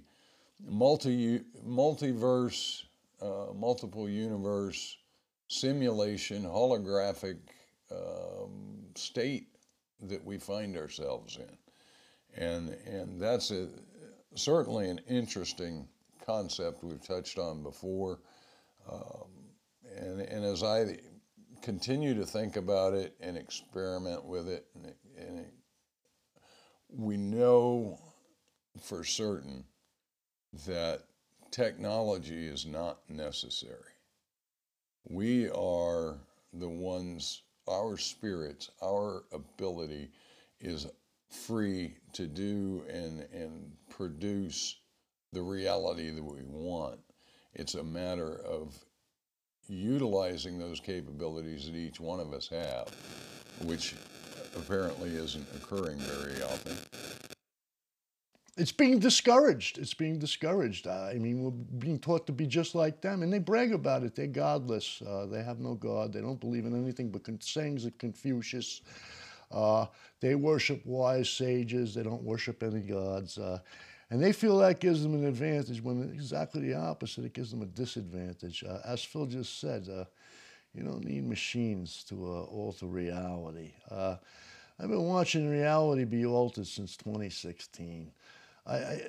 [0.67, 2.85] multi multiverse,
[3.21, 4.97] uh, multiple universe
[5.49, 7.37] simulation, holographic
[7.91, 9.49] um, state
[10.01, 11.60] that we find ourselves in.
[12.37, 13.69] And, and that's a,
[14.35, 15.89] certainly an interesting
[16.25, 18.21] concept we've touched on before.
[18.91, 19.29] Um,
[19.97, 20.99] and, and as I
[21.63, 24.67] continue to think about it and experiment with it.
[24.75, 25.53] And, and it,
[26.89, 27.99] we know
[28.81, 29.65] for certain
[30.67, 31.03] that
[31.51, 33.93] technology is not necessary.
[35.09, 36.19] We are
[36.53, 40.11] the ones, our spirits, our ability
[40.61, 40.87] is
[41.31, 44.77] free to do and, and produce
[45.33, 46.99] the reality that we want.
[47.55, 48.77] It's a matter of
[49.69, 52.89] utilizing those capabilities that each one of us have,
[53.65, 53.95] which
[54.57, 56.77] apparently isn't occurring very often.
[58.57, 59.79] It's being discouraged.
[59.79, 60.87] It's being discouraged.
[60.87, 64.15] I mean, we're being taught to be just like them, and they brag about it.
[64.15, 65.01] They're godless.
[65.01, 66.13] Uh, they have no God.
[66.13, 68.83] They don't believe in anything but sayings of Confucius.
[69.51, 69.87] Uh,
[70.21, 71.95] they worship wise sages.
[71.95, 73.39] They don't worship any gods.
[73.39, 73.59] Uh,
[74.11, 77.63] and they feel that gives them an advantage when exactly the opposite, it gives them
[77.63, 78.65] a disadvantage.
[78.65, 80.05] Uh, as Phil just said, uh,
[80.75, 83.73] you don't need machines to uh, alter reality.
[83.91, 84.17] Uh,
[84.79, 88.11] I've been watching reality be altered since 2016.
[88.71, 89.03] I, I,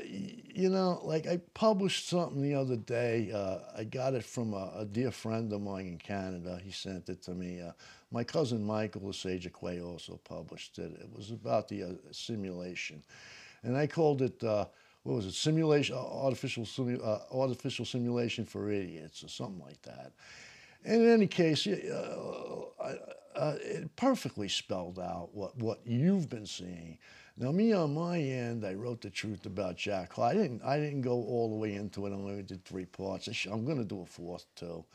[0.53, 3.31] you know, like I published something the other day.
[3.31, 6.59] Uh, I got it from a, a, dear friend of mine in Canada.
[6.63, 7.61] He sent it to me.
[7.61, 7.71] Uh,
[8.11, 10.91] my cousin Michael Quay also published it.
[10.99, 13.03] It was about the simulation.
[13.63, 14.41] And I called it
[15.03, 16.65] what was it, simulation, uh, artificial,
[17.03, 20.11] uh, artificial simulation for idiots or something like that.
[20.83, 22.65] And in any case, uh,
[23.35, 26.97] uh, it perfectly spelled out what, what you've been seeing.
[27.41, 31.01] Now, me on my end, I wrote the truth about Jack I didn't, I didn't
[31.01, 32.11] go all the way into it.
[32.11, 33.27] I only did three parts.
[33.51, 34.85] I'm going to do a fourth too.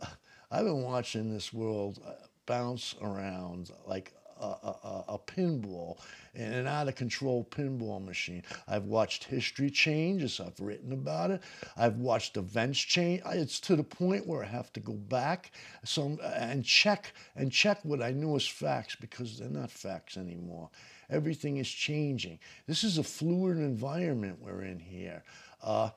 [0.52, 2.12] I've been watching this world uh,
[2.46, 5.98] bounce around like a, a, a pinball
[6.36, 8.44] and an out of control pinball machine.
[8.68, 11.42] I've watched history change I've written about it.
[11.76, 13.22] I've watched events change.
[13.26, 15.50] It's to the point where I have to go back
[15.82, 20.70] some and check and check what I knew as facts because they're not facts anymore.
[21.10, 22.38] Everything is changing.
[22.66, 25.22] This is a fluid environment we're in here.
[25.62, 25.90] Uh,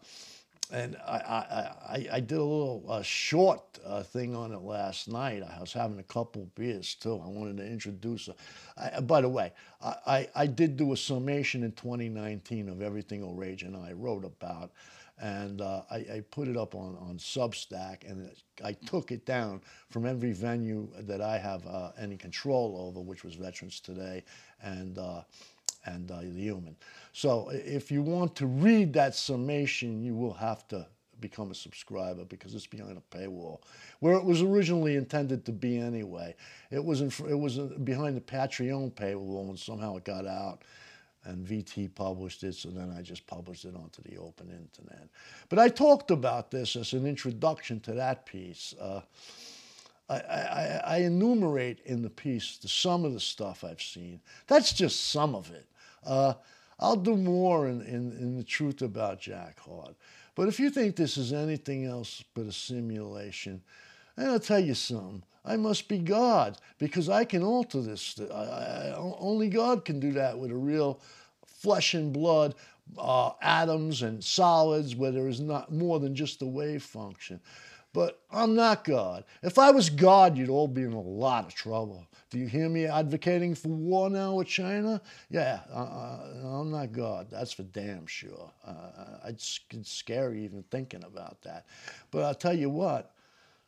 [0.71, 5.09] and I, I, I, I, did a little uh, short uh, thing on it last
[5.09, 5.43] night.
[5.43, 7.21] I was having a couple beers too.
[7.23, 8.29] I wanted to introduce.
[8.77, 13.21] A, by the way, I, I, I, did do a summation in 2019 of everything
[13.21, 14.71] Orage and I wrote about,
[15.21, 18.31] and uh, I, I, put it up on, on Substack, and
[18.63, 23.25] I took it down from every venue that I have uh, any control over, which
[23.25, 24.23] was Veterans Today
[24.63, 25.21] and uh,
[25.85, 26.75] and uh, the human.
[27.13, 30.85] So if you want to read that summation, you will have to
[31.19, 33.59] become a subscriber because it's behind a paywall,
[33.99, 36.35] where it was originally intended to be anyway.
[36.71, 40.63] It was in, it was behind the Patreon paywall, and somehow it got out.
[41.23, 45.07] And VT published it, so then I just published it onto the open internet.
[45.49, 48.73] But I talked about this as an introduction to that piece.
[48.81, 49.01] Uh,
[50.11, 54.19] I, I, I, enumerate in the piece the some of the stuff I've seen.
[54.47, 55.65] That's just some of it.
[56.05, 56.33] Uh,
[56.79, 59.95] I'll do more in, in, in the truth about Jack Heart.
[60.35, 63.61] But if you think this is anything else but a simulation,
[64.17, 65.23] and I'll tell you something.
[65.43, 68.19] I must be God because I can alter this.
[68.19, 70.99] I, only God can do that with a real
[71.45, 72.55] flesh and blood,
[72.97, 77.39] uh, atoms and solids where there is not more than just a wave function.
[77.93, 79.25] But I'm not God.
[79.43, 82.05] If I was God, you'd all be in a lot of trouble.
[82.29, 85.01] Do you hear me advocating for war now with China?
[85.29, 87.27] Yeah, uh, uh I'm not God.
[87.29, 88.49] That's for damn sure.
[88.65, 91.65] Uh, uh it's, it's scary even thinking about that.
[92.11, 93.11] But I'll tell you what,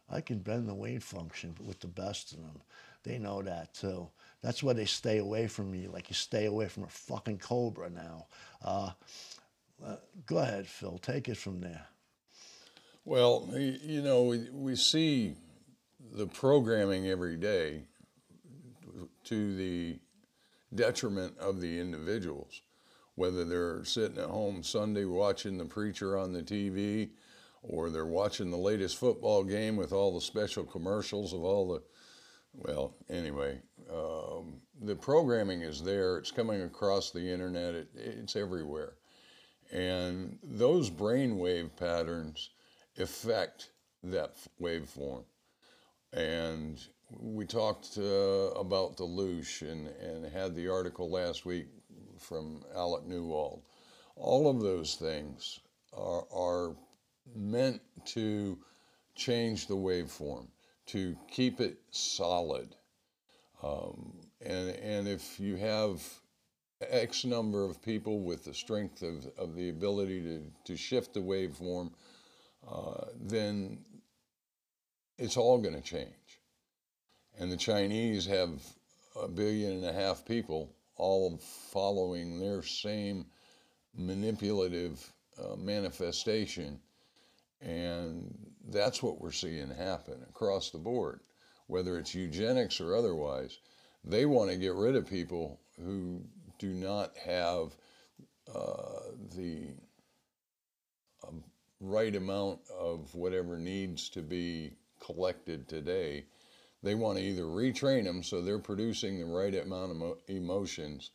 [0.10, 2.62] I can bend the wave function with the best of them.
[3.04, 4.08] They know that too.
[4.42, 7.90] That's why they stay away from me, like you stay away from a fucking cobra
[7.90, 8.28] now.
[8.64, 8.92] Uh,
[9.86, 10.98] uh, go ahead, Phil.
[11.00, 11.86] Take it from there.
[13.06, 15.36] Well, you know, we, we see
[16.14, 17.84] the programming every day
[19.26, 20.00] to the
[20.74, 22.62] detriment of the individuals,
[23.16, 27.10] whether they're sitting at home Sunday watching the preacher on the TV
[27.62, 31.82] or they're watching the latest football game with all the special commercials of all the,
[32.54, 33.60] well, anyway,
[33.94, 36.18] um, the programming is there.
[36.18, 37.76] It's coming across the internet.
[37.76, 38.94] It, it's everywhere.
[39.74, 42.52] And those brainwave patterns
[43.00, 43.72] affect
[44.04, 45.24] that waveform.
[46.12, 46.80] And
[47.20, 51.68] we talked uh, about the Loosh and, and had the article last week
[52.20, 53.62] from Alec Newald.
[54.16, 55.60] All of those things
[55.96, 56.76] are, are
[57.36, 58.58] meant to
[59.16, 60.48] change the waveform,
[60.88, 62.76] to keep it solid.
[63.62, 66.02] Um, and, and if you have
[66.90, 71.22] X number of people with the strength of, of the ability to, to shift the
[71.22, 71.92] waveform,
[72.70, 73.80] uh, then
[75.18, 76.10] it's all going to change.
[77.40, 78.50] And the Chinese have
[79.22, 81.38] a billion and a half people all
[81.72, 83.26] following their same
[83.96, 86.80] manipulative uh, manifestation.
[87.62, 88.34] And
[88.70, 91.22] that's what we're seeing happen across the board,
[91.68, 93.58] whether it's eugenics or otherwise.
[94.04, 96.22] They want to get rid of people who
[96.60, 97.76] do not have
[98.54, 99.68] uh, the
[101.84, 106.24] right amount of whatever needs to be collected today
[106.84, 111.12] they want to either retrain them so they're producing the right amount of emotions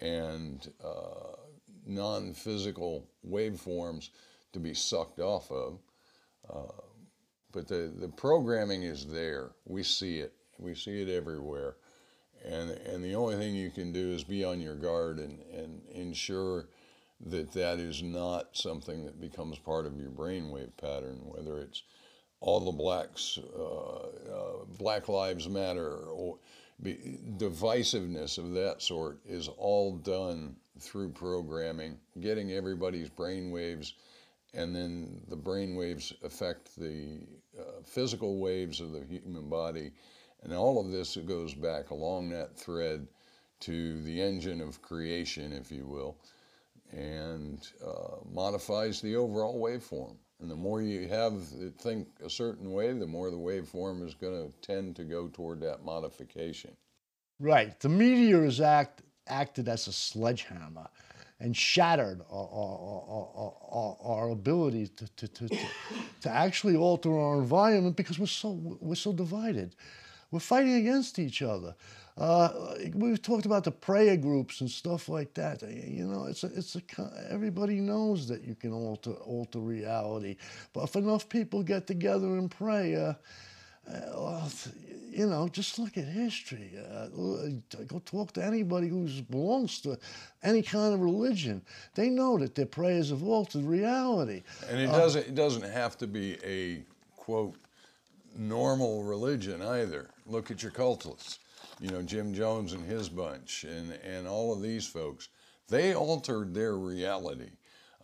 [0.00, 1.36] and uh,
[1.86, 4.08] non physical waveforms
[4.52, 5.78] to be sucked off of.
[6.52, 6.82] Uh,
[7.52, 9.50] but the, the programming is there.
[9.66, 10.32] We see it.
[10.58, 11.76] We see it everywhere.
[12.44, 15.82] And, and the only thing you can do is be on your guard and, and
[15.92, 16.68] ensure
[17.26, 21.82] that that is not something that becomes part of your brainwave pattern, whether it's
[22.40, 26.38] all the blacks, uh, uh, Black Lives Matter, or
[26.82, 33.92] be, divisiveness of that sort is all done through programming, getting everybody's brainwaves,
[34.54, 37.20] and then the brainwaves affect the
[37.58, 39.92] uh, physical waves of the human body.
[40.42, 43.06] And all of this goes back along that thread
[43.60, 46.16] to the engine of creation, if you will,
[46.92, 50.16] and uh, modifies the overall waveform.
[50.40, 54.14] And the more you have it think a certain way, the more the waveform is
[54.14, 56.76] going to tend to go toward that modification.
[57.38, 57.78] Right.
[57.78, 60.88] The meteor has act, acted as a sledgehammer
[61.38, 65.48] and shattered our, our, our, our ability to, to, to,
[66.20, 69.74] to, actually alter our environment because we're so, we're so divided.
[70.30, 71.74] We're fighting against each other.
[72.18, 75.62] Uh, we've talked about the prayer groups and stuff like that.
[75.62, 76.82] You know, it's a, it's a,
[77.30, 80.36] everybody knows that you can alter alter reality,
[80.72, 83.14] but if enough people get together and pray, uh,
[83.90, 84.48] uh,
[85.10, 86.72] you know, just look at history.
[86.90, 87.08] Uh,
[87.86, 89.98] go talk to anybody who belongs to
[90.42, 91.62] any kind of religion.
[91.94, 94.42] They know that their prayers have altered reality.
[94.68, 96.82] And it doesn't it doesn't have to be a
[97.16, 97.54] quote
[98.36, 100.10] normal religion either.
[100.26, 101.38] Look at your cultists
[101.80, 105.28] you know, Jim Jones and his bunch, and, and all of these folks,
[105.68, 107.50] they altered their reality.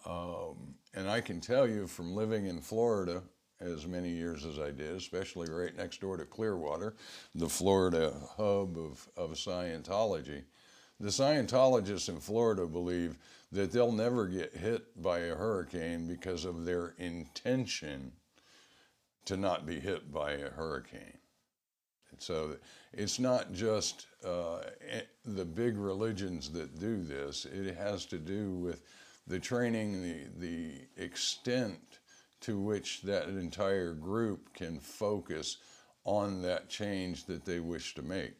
[0.06, 3.22] Um, and I can tell you from living in Florida
[3.60, 6.94] as many years as I did, especially right next door to Clearwater,
[7.34, 10.44] the Florida hub of, of Scientology,
[11.00, 13.16] the Scientologists in Florida believe
[13.52, 18.12] that they'll never get hit by a hurricane because of their intention
[19.24, 21.17] to not be hit by a hurricane.
[22.18, 22.56] So
[22.92, 24.60] it's not just uh,
[25.24, 27.44] the big religions that do this.
[27.46, 28.82] It has to do with
[29.26, 31.78] the training, the, the extent
[32.40, 35.58] to which that entire group can focus
[36.04, 38.34] on that change that they wish to make.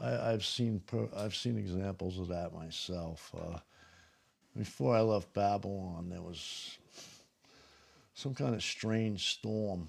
[0.00, 0.82] I, have seen
[1.16, 3.32] I've seen examples of that myself.
[3.36, 3.58] Uh,
[4.56, 6.78] before I left Babylon, there was
[8.14, 9.88] some kind of strange storm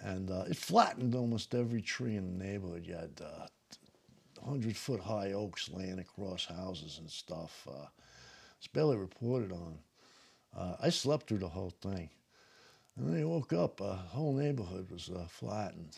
[0.00, 2.86] and uh, it flattened almost every tree in the neighborhood.
[2.86, 3.46] You had uh,
[4.40, 7.66] 100 foot high oaks laying across houses and stuff.
[7.68, 7.86] Uh,
[8.58, 9.78] it's barely reported on.
[10.56, 12.10] Uh, I slept through the whole thing.
[12.96, 15.96] And then I woke up, the uh, whole neighborhood was uh, flattened,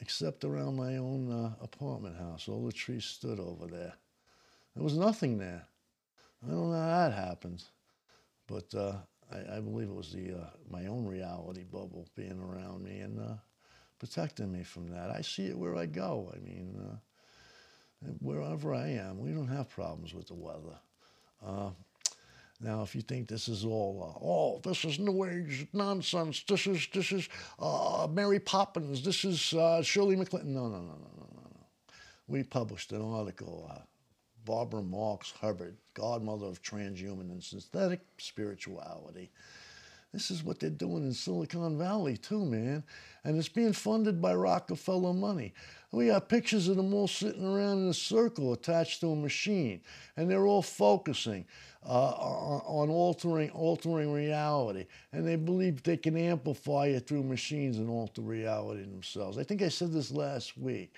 [0.00, 2.48] except around my own uh, apartment house.
[2.48, 3.94] All the trees stood over there.
[4.74, 5.66] There was nothing there.
[6.44, 7.64] I don't know how that happened,
[8.46, 8.74] but
[9.32, 13.18] I, I believe it was the uh, my own reality bubble being around me and
[13.18, 13.34] uh,
[13.98, 15.10] protecting me from that.
[15.10, 16.32] I see it where I go.
[16.34, 20.78] I mean, uh, wherever I am, we don't have problems with the weather.
[21.44, 21.70] Uh,
[22.60, 26.44] now, if you think this is all, uh, oh, this is New Age nonsense.
[26.46, 27.28] This is this is
[27.58, 29.02] uh, Mary Poppins.
[29.02, 29.40] This is
[29.84, 30.52] Shirley MacLaine.
[30.54, 31.66] No, no, no, no, no, no.
[32.28, 33.68] We published an article
[34.44, 39.30] Barbara Marx Hubbard, godmother of transhuman and synthetic spirituality.
[40.12, 42.84] This is what they're doing in Silicon Valley, too, man.
[43.24, 45.54] And it's being funded by Rockefeller money.
[45.90, 49.80] We got pictures of them all sitting around in a circle attached to a machine,
[50.16, 51.46] and they're all focusing
[51.86, 54.86] uh, on altering, altering reality.
[55.12, 59.38] And they believe they can amplify it through machines and alter reality themselves.
[59.38, 60.92] I think I said this last week.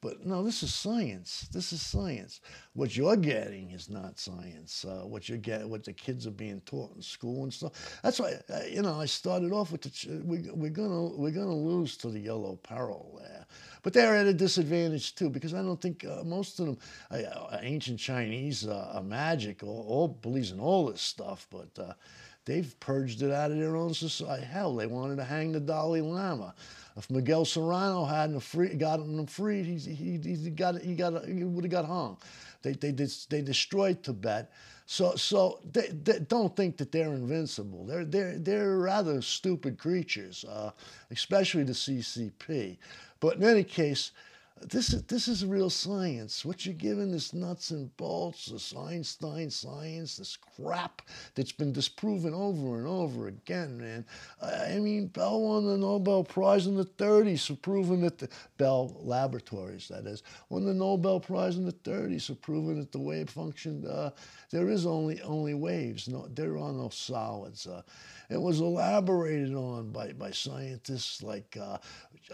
[0.00, 1.48] But no, this is science.
[1.52, 2.40] This is science.
[2.74, 4.84] What you're getting is not science.
[4.84, 7.98] Uh, what you get, what the kids are being taught in school and stuff.
[8.04, 11.54] That's why, uh, you know, I started off with the we, we're gonna we're gonna
[11.54, 13.44] lose to the yellow peril there,
[13.82, 16.78] but they're at a disadvantage too because I don't think uh, most of them,
[17.10, 21.96] uh, uh, ancient Chinese, uh, magic, all, all, believes in all this stuff, but
[22.44, 24.44] they've purged it out of their own society.
[24.44, 26.54] Hell, they wanted to hang the Dalai Lama.
[26.98, 31.44] If Miguel Serrano hadn't free, gotten him free, he, he, he, got, he, got, he
[31.44, 32.18] would have got hung.
[32.62, 34.50] They, they, they destroyed Tibet.
[34.84, 37.84] So, so they, they don't think that they're invincible.
[37.84, 40.72] They're, they're, they're rather stupid creatures, uh,
[41.12, 42.78] especially the CCP.
[43.20, 44.10] But in any case,
[44.62, 46.44] this is this is real science.
[46.44, 51.02] What you're giving is nuts and bolts, this Einstein science, this crap
[51.34, 54.04] that's been disproven over and over again, man.
[54.42, 58.96] I mean, Bell won the Nobel Prize in the 30s for proving that the Bell
[59.00, 63.30] Laboratories, that is, won the Nobel Prize in the 30s for proving that the wave
[63.30, 64.10] function uh,
[64.50, 66.08] there is only only waves.
[66.08, 67.66] No, there are no solids.
[67.66, 67.82] Uh,
[68.30, 71.78] it was elaborated on by, by scientists like uh,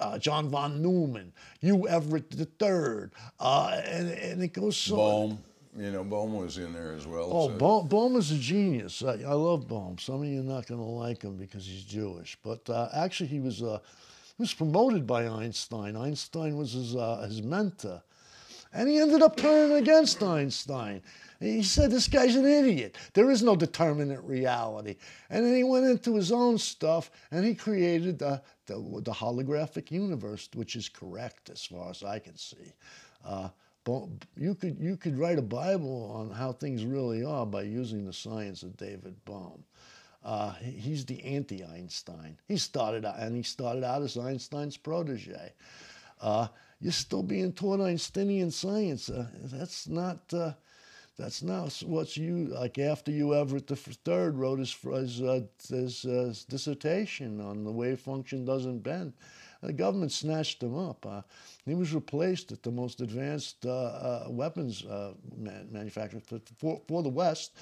[0.01, 3.11] uh, John von Neumann, Hugh Everett III,
[3.41, 4.97] uh, and, and it goes so.
[4.97, 5.39] Bohm.
[5.77, 7.29] You know, Bohm was in there as well.
[7.33, 8.17] Oh, so.
[8.17, 9.03] Is a genius.
[9.03, 9.99] I, I, love Bohm.
[9.99, 13.27] Some of you are not going to like him because he's Jewish, but uh, actually
[13.27, 13.81] he was uh,
[14.37, 15.97] he was promoted by Einstein.
[15.97, 18.01] Einstein was his uh, his mentor,
[18.73, 21.03] and he ended up turning against Einstein.
[21.41, 22.97] He said, This guy's an idiot.
[23.13, 24.97] There is no determinate reality.
[25.31, 28.75] And then he went into his own stuff and he created the, the,
[29.05, 32.73] the holographic universe, which is correct as far as I can see.
[33.25, 33.49] Uh,
[34.37, 38.13] you could, you could write a Bible on how things really are by using the
[38.13, 39.63] science of David Bohm.
[40.25, 42.39] Uh, he's the anti-Einstein.
[42.49, 45.53] He started out, and he started out as Einstein's protege.
[46.19, 46.49] Uh,
[46.81, 49.11] you're still being taught Einsteinian science.
[49.11, 50.53] Uh, that's not uh,
[51.17, 56.05] that's now what's you like after Hugh Everett the third wrote his his, uh, his
[56.05, 59.13] uh, dissertation on the wave function doesn't bend.
[59.63, 61.07] The government snatched him up.
[61.07, 61.23] Uh,
[61.65, 67.03] he was replaced at the most advanced uh, uh, weapons uh, man- manufacturer for, for,
[67.03, 67.53] the West.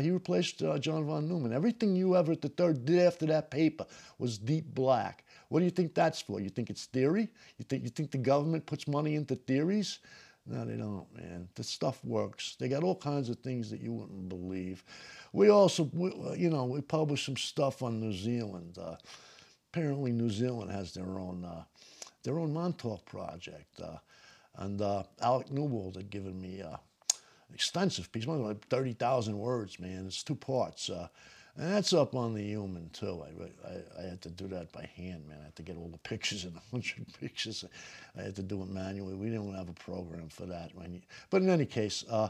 [0.00, 1.52] He replaced John von Neumann.
[1.52, 3.84] Everything Hugh Everett the third did after that paper
[4.18, 5.24] was deep black.
[5.50, 6.40] What do you think that's for?
[6.40, 7.28] You think it's theory?
[7.58, 9.98] You think you think the government puts money into theories?
[10.46, 11.48] No, they don't, man.
[11.54, 12.56] The stuff works.
[12.58, 14.84] They got all kinds of things that you wouldn't believe.
[15.32, 18.76] We also, we, you know, we published some stuff on New Zealand.
[18.76, 18.96] Uh,
[19.72, 21.62] apparently, New Zealand has their own, uh,
[22.24, 23.98] their own Montauk project, uh,
[24.56, 29.78] and uh, Alec Newald had given me uh, an extensive piece, like thirty thousand words,
[29.78, 30.06] man.
[30.06, 30.90] It's two parts.
[31.56, 33.22] And that's up on the human too.
[33.22, 35.38] I, I, I, had to do that by hand, man.
[35.40, 37.64] I had to get all the pictures and a of pictures.
[38.18, 39.14] I had to do it manually.
[39.14, 40.70] We didn't have a program for that.
[41.28, 42.28] But in any case, uh,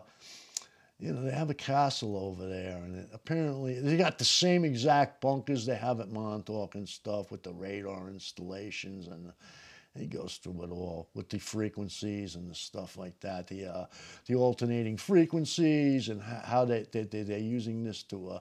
[0.98, 4.64] you know, they have a castle over there, and it, apparently they got the same
[4.64, 9.32] exact bunkers they have at Montauk and stuff with the radar installations and
[9.98, 13.86] he goes through it all with the frequencies and the stuff like that, the uh,
[14.26, 18.38] the alternating frequencies and how they, they, they're using this to, uh,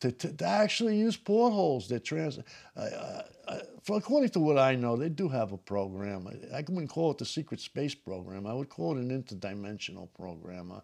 [0.00, 1.88] to, to, to, actually use portholes.
[1.88, 3.58] That trans, uh, uh, uh,
[3.92, 6.28] according to what I know, they do have a program.
[6.28, 8.46] I, I wouldn't call it the secret space program.
[8.46, 10.70] I would call it an interdimensional program.
[10.70, 10.80] Uh,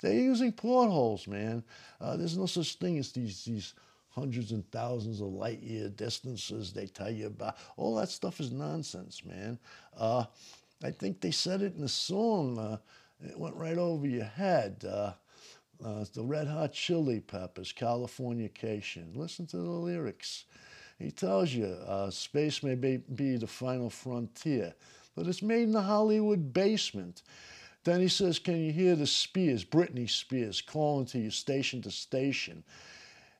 [0.00, 1.62] they're using portholes, man.
[2.00, 3.74] there's no such thing as these these
[4.10, 7.56] hundreds and thousands of light year distances they tell you about.
[7.76, 9.58] All that stuff is nonsense, man.
[9.96, 10.24] Uh,
[10.82, 12.58] I think they said it in a song.
[12.58, 12.78] Uh,
[13.24, 14.84] it went right over your head.
[14.86, 15.12] Uh,
[15.84, 19.16] uh the Red Hot Chili Peppers, California Californication.
[19.16, 20.44] Listen to the lyrics.
[20.98, 24.74] He tells you uh, space may be, be the final frontier,
[25.16, 27.22] but it's made in the Hollywood basement.
[27.84, 31.90] Then he says, Can you hear the Spears, Britney Spears, calling to you station to
[31.90, 32.62] station?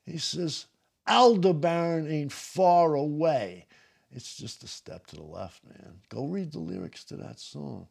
[0.04, 0.66] He says,
[1.08, 3.66] Aldebaran ain't far away.
[4.12, 6.00] It's just a step to the left, man.
[6.08, 7.86] Go read the lyrics to that song.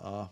[0.00, 0.26] Uh,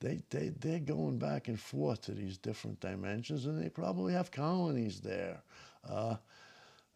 [0.00, 4.30] they, they, they're going back and forth to these different dimensions, and they probably have
[4.30, 5.42] colonies there.
[5.88, 6.16] Uh,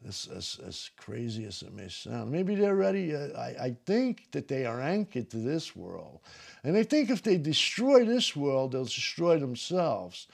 [0.06, 2.30] as, as, as crazy as it may sound.
[2.30, 3.14] Maybe they're ready.
[3.14, 6.20] Uh, I, I think that they are anchored to this world.
[6.64, 10.28] And they think if they destroy this world, they'll destroy themselves.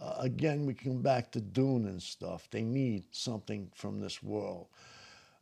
[0.00, 2.48] Uh, again, we come back to Dune and stuff.
[2.50, 4.68] They need something from this world.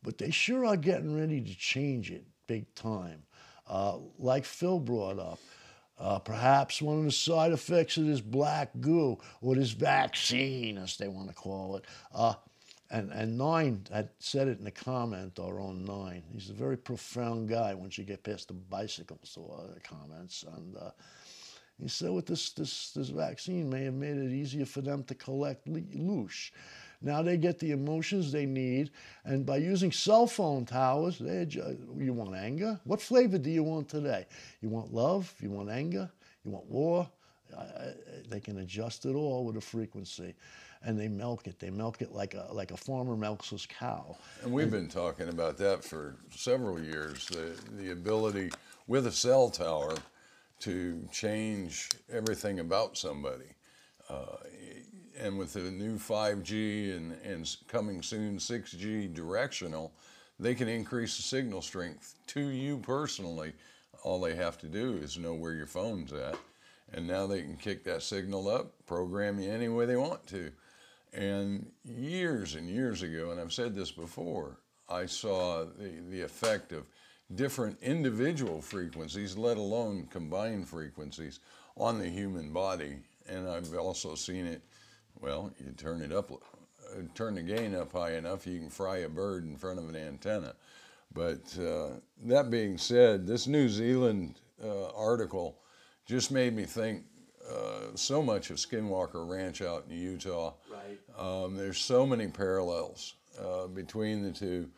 [0.02, 3.22] But they sure are getting ready to change it big time.
[3.68, 5.38] Uh, like Phil brought up,
[5.98, 10.96] uh, perhaps one of the side effects of this black goo or this vaccine, as
[10.96, 11.84] they want to call it.
[12.14, 12.34] Uh,
[12.90, 16.22] and, and Nine had said it in a comment, our own Nine.
[16.32, 20.44] He's a very profound guy once you get past the bicycles or the comments.
[20.56, 20.76] And
[21.80, 25.14] he said, with this, this, this vaccine may have made it easier for them to
[25.14, 26.50] collect loosh.
[27.00, 28.90] Now they get the emotions they need,
[29.24, 32.80] and by using cell phone towers, they adjust, you want anger?
[32.84, 34.26] What flavor do you want today?
[34.60, 35.32] You want love?
[35.40, 36.10] You want anger?
[36.44, 37.08] You want war?
[38.28, 40.34] They can adjust it all with a frequency,
[40.82, 41.58] and they milk it.
[41.58, 44.16] They milk it like a like a farmer milks his cow.
[44.42, 47.26] And we've been talking about that for several years.
[47.26, 48.50] The the ability
[48.86, 49.94] with a cell tower
[50.60, 53.54] to change everything about somebody.
[54.08, 54.36] Uh,
[55.20, 59.92] and with the new 5G and, and coming soon 6G directional,
[60.38, 63.52] they can increase the signal strength to you personally.
[64.02, 66.36] All they have to do is know where your phone's at.
[66.92, 70.50] And now they can kick that signal up, program you any way they want to.
[71.12, 76.72] And years and years ago, and I've said this before, I saw the, the effect
[76.72, 76.86] of
[77.34, 81.40] different individual frequencies, let alone combined frequencies,
[81.76, 82.96] on the human body.
[83.28, 84.62] And I've also seen it,
[85.20, 86.30] well, you turn it up,
[87.14, 89.96] turn the gain up high enough, you can fry a bird in front of an
[89.96, 90.54] antenna.
[91.12, 95.58] But uh, that being said, this New Zealand uh, article
[96.06, 97.04] just made me think
[97.50, 100.54] uh, so much of Skinwalker Ranch out in Utah.
[100.70, 100.98] Right.
[101.18, 104.68] Um, there's so many parallels uh, between the two.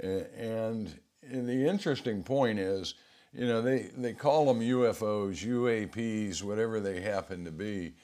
[0.00, 0.94] And
[1.30, 2.94] the interesting point is,
[3.32, 7.94] you know, they, they call them UFOs, UAPs, whatever they happen to be.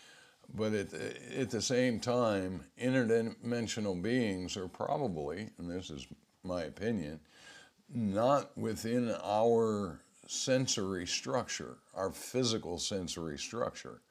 [0.54, 0.92] But at
[1.36, 6.06] at the same time, interdimensional beings are probably, and this is
[6.42, 7.18] my opinion,
[7.92, 14.02] not within our sensory structure, our physical sensory structure.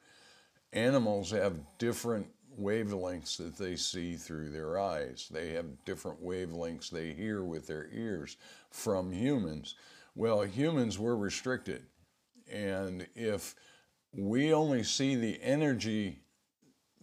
[0.72, 2.26] Animals have different
[2.58, 5.28] wavelengths that they see through their eyes.
[5.30, 8.36] They have different wavelengths they hear with their ears
[8.70, 9.74] from humans.
[10.14, 11.82] Well, humans were restricted.
[12.50, 13.54] And if
[14.12, 16.20] we only see the energy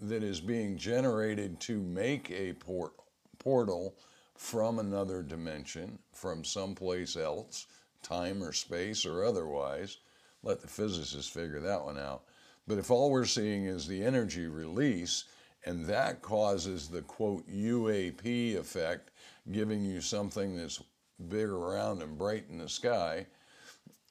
[0.02, 2.96] that is being generated to make a port-
[3.38, 3.96] portal
[4.36, 7.68] from another dimension, from someplace else
[8.02, 9.98] time or space or otherwise.
[10.44, 12.24] Let the physicists figure that one out.
[12.68, 15.26] But if all we're seeing is the energy release,
[15.66, 19.12] and that causes the quote UAP effect,
[19.52, 20.82] giving you something that's
[21.30, 23.26] big around and bright in the sky,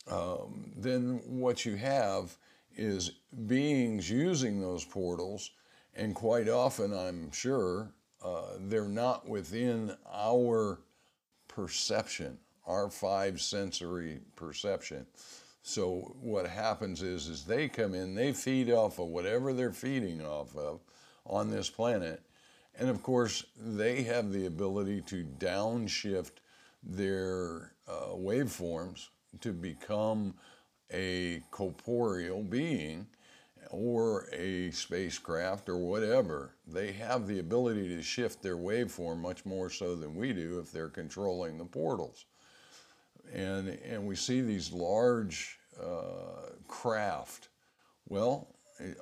[0.09, 2.37] um, then what you have
[2.77, 3.13] is
[3.47, 5.51] beings using those portals,
[5.95, 7.93] and quite often, I'm sure,
[8.23, 10.81] uh, they're not within our
[11.49, 15.07] perception, our five sensory perception.
[15.63, 20.25] So what happens is, is they come in, they feed off of whatever they're feeding
[20.25, 20.81] off of
[21.31, 22.21] on this planet,
[22.79, 26.33] and of course they have the ability to downshift
[26.83, 29.09] their uh, waveforms
[29.41, 30.35] to become
[30.93, 33.07] a corporeal being
[33.71, 39.71] or a spacecraft or whatever, they have the ability to shift their waveform much more
[39.71, 42.25] so than we do if they're controlling the portals.
[43.33, 47.49] And, and we see these large uh, craft.
[48.09, 48.49] Well,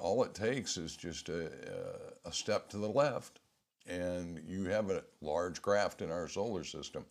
[0.01, 1.51] all it takes is just a,
[2.25, 3.41] a step to the left,
[3.87, 7.05] and you have a large craft in our solar system.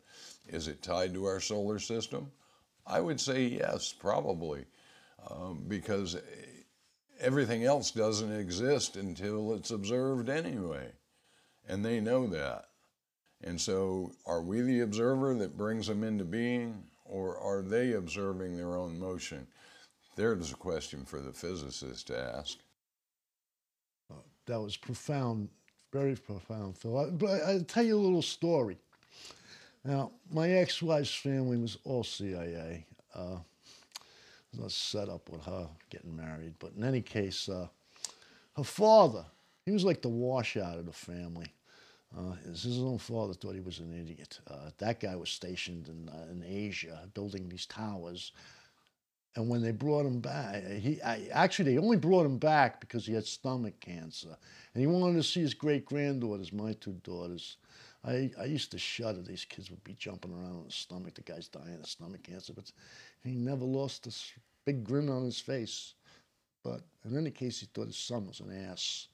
[0.48, 2.32] Is it tied to our solar system?
[2.86, 4.66] I would say yes, probably,
[5.30, 6.18] um, because
[7.20, 10.92] everything else doesn't exist until it's observed anyway.
[11.68, 12.66] And they know that.
[13.44, 18.56] And so, are we the observer that brings them into being, or are they observing
[18.56, 19.48] their own motion?
[20.18, 22.58] There's a question for the physicist to ask.
[24.48, 25.50] That was profound,
[25.94, 27.12] very profound, Phil.
[27.12, 28.78] But I'll tell you a little story.
[29.86, 32.86] Now, my ex wife's family was all CIA.
[33.14, 33.38] Uh,
[34.52, 36.56] there's no setup with her getting married.
[36.58, 37.68] But in any case, uh,
[38.56, 39.24] her father,
[39.66, 41.54] he was like the washout of the family.
[42.18, 44.40] Uh, his own father thought he was an idiot.
[44.50, 48.32] Uh, that guy was stationed in, uh, in Asia building these towers.
[49.38, 53.06] And when they brought him back, he I, actually they only brought him back because
[53.06, 54.36] he had stomach cancer,
[54.74, 57.58] and he wanted to see his great granddaughters, my two daughters.
[58.04, 59.22] I, I used to shudder.
[59.22, 61.14] These kids would be jumping around on his stomach.
[61.14, 62.72] The guy's dying of stomach cancer, but
[63.24, 64.32] he never lost this
[64.66, 65.94] big grin on his face.
[66.64, 69.08] But in any case, he thought his son was an ass,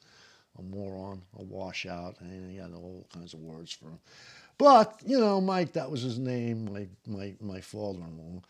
[0.57, 3.99] a moron, a washout, and he had all kinds of words for him.
[4.57, 6.71] But you know, Mike, that was his name.
[6.71, 8.41] My my my father-in-law.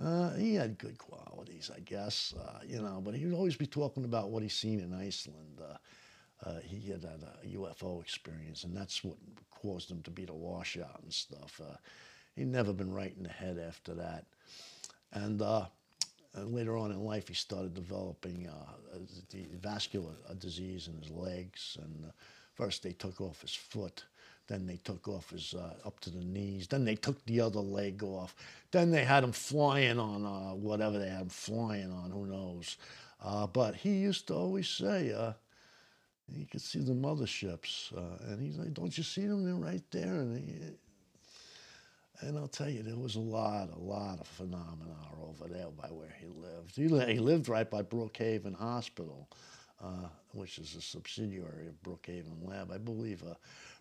[0.00, 3.66] Uh, he had good qualities, I guess, uh, you know, but he would always be
[3.66, 5.60] talking about what he's seen in Iceland.
[5.60, 5.76] Uh,
[6.44, 9.16] uh, he had a UFO experience, and that's what
[9.50, 11.60] caused him to be the washout and stuff.
[11.62, 11.76] Uh,
[12.34, 14.24] he'd never been right in the head after that.
[15.12, 15.66] And, uh,
[16.34, 18.98] and later on in life, he started developing uh,
[19.30, 21.76] the vascular disease in his legs.
[21.80, 22.12] And uh,
[22.54, 24.04] first, they took off his foot.
[24.52, 26.66] Then they took off his uh, up to the knees.
[26.66, 28.34] Then they took the other leg off.
[28.70, 30.24] Then they had him flying on
[30.60, 32.76] whatever they had him flying on, who knows.
[33.54, 35.14] but he used to always say,
[36.28, 37.92] you could see the motherships.
[37.96, 39.44] Uh, and he's like, Don't you see them?
[39.44, 40.14] They're right there.
[40.14, 40.54] And, he,
[42.26, 45.88] and I'll tell you, there was a lot, a lot of phenomena over there by
[45.88, 46.76] where he lived.
[46.76, 49.28] He, he lived right by Brookhaven Hospital,
[49.82, 52.70] uh, which is a subsidiary of Brookhaven Lab.
[52.70, 53.34] I believe uh,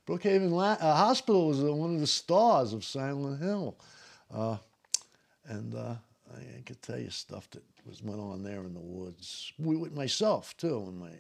[0.08, 3.78] Brookhaven La- uh, Hospital was uh, one of the stars of Silent Hill.
[4.34, 4.58] Uh,
[5.46, 5.96] and uh,
[6.34, 9.52] I, could tell you stuff that was went on there in the woods.
[9.60, 11.12] We, with myself, too, and my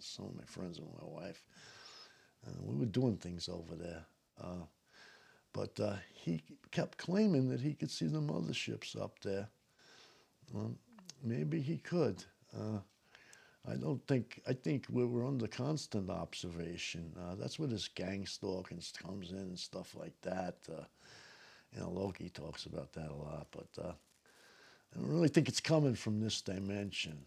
[0.00, 1.42] some of my friends and my wife.
[2.46, 4.04] Uh, we were doing things over there.
[4.40, 4.64] Uh,
[5.52, 9.48] but uh, he kept claiming that he could see the motherships up there.
[10.52, 10.74] Well,
[11.22, 12.22] maybe he could.
[13.66, 17.12] Uh, I don't think, I think we were under constant observation.
[17.18, 20.56] Uh, that's where this gang stalking comes in and stuff like that.
[20.70, 20.84] Uh,
[21.72, 25.94] you know, Loki talks about that a lot, but I don't really think it's coming
[25.94, 27.18] from this dimension.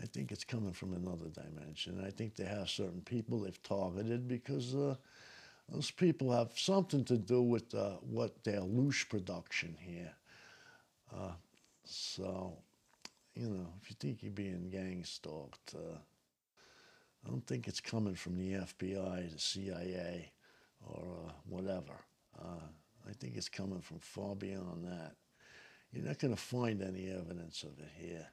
[0.00, 2.02] I think it's coming from another dimension.
[2.04, 4.94] I think they have certain people they've targeted because uh,
[5.68, 10.12] those people have something to do with uh, what their loosh production here.
[11.14, 11.32] Uh,
[11.84, 12.58] so,
[13.38, 15.98] you know, if you think you're being gang stalked, uh,
[17.24, 20.32] I don't think it's coming from the FBI, the CIA,
[20.84, 21.94] or uh, whatever.
[22.38, 22.66] Uh,
[23.08, 25.12] I think it's coming from far beyond that.
[25.92, 28.28] You're not going to find any evidence of it here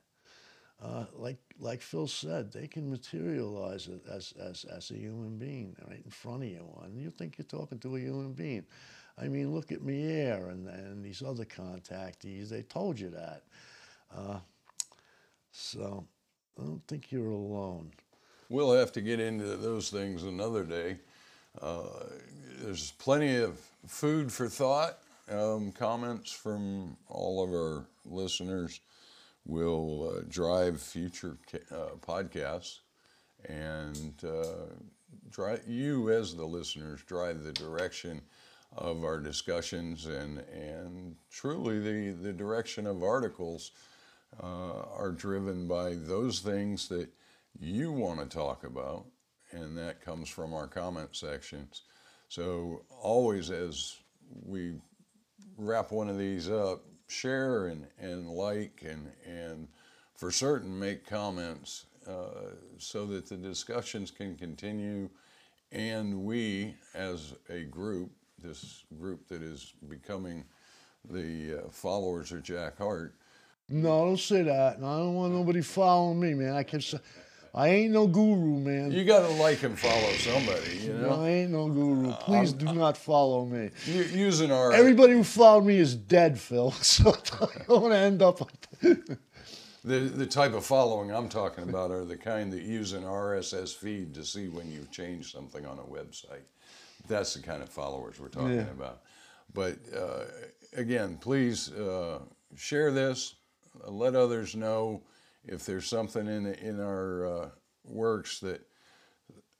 [0.81, 5.75] uh, like like Phil said, they can materialize it as, as, as a human being
[5.87, 8.65] right in front of you, and you think you're talking to a human being.
[9.17, 12.49] I mean, look at Meier and, and these other contactees.
[12.49, 13.43] They told you that.
[14.13, 14.39] Uh,
[15.55, 16.05] so
[16.59, 17.91] I don't think you're alone.
[18.49, 20.97] We'll have to get into those things another day.
[21.61, 21.83] Uh,
[22.59, 24.99] there's plenty of food for thought
[25.31, 28.81] um, comments from all of our listeners
[29.45, 31.37] will uh, drive future
[31.71, 32.79] uh, podcasts
[33.47, 34.73] and uh,
[35.31, 38.21] drive you as the listeners drive the direction
[38.75, 43.71] of our discussions and and truly the the direction of articles
[44.41, 47.09] uh, are driven by those things that
[47.59, 49.05] you want to talk about
[49.51, 51.83] and that comes from our comment sections.
[52.29, 53.95] So always as
[54.43, 54.73] we
[55.57, 59.67] wrap one of these up share and, and like and and
[60.15, 65.09] for certain make comments uh, so that the discussions can continue.
[65.71, 70.45] And we as a group this group that is becoming
[71.09, 73.15] the uh, followers of Jack Heart
[73.69, 74.79] No, don't say that.
[74.79, 76.53] No, I don't want nobody following me, man.
[76.53, 76.99] I can say,
[77.53, 78.91] I ain't no guru, man.
[78.91, 82.13] you got to like and follow somebody you No, know I ain't no guru.
[82.13, 83.71] Please do not follow me.
[83.87, 86.71] Using our Everybody who followed me is dead, Phil.
[86.83, 89.17] So I don't want to end up like that.
[89.83, 93.75] The, the type of following I'm talking about are the kind that use an RSS
[93.75, 96.43] feed to see when you've changed something on a website.
[97.07, 98.71] That's the kind of followers we're talking Yeah.
[98.71, 99.01] about.
[99.53, 100.23] But uh,
[100.75, 102.19] again, please uh,
[102.55, 103.35] share this.
[103.85, 105.03] Let others know
[105.43, 107.49] if there's something in in our uh,
[107.83, 108.61] works that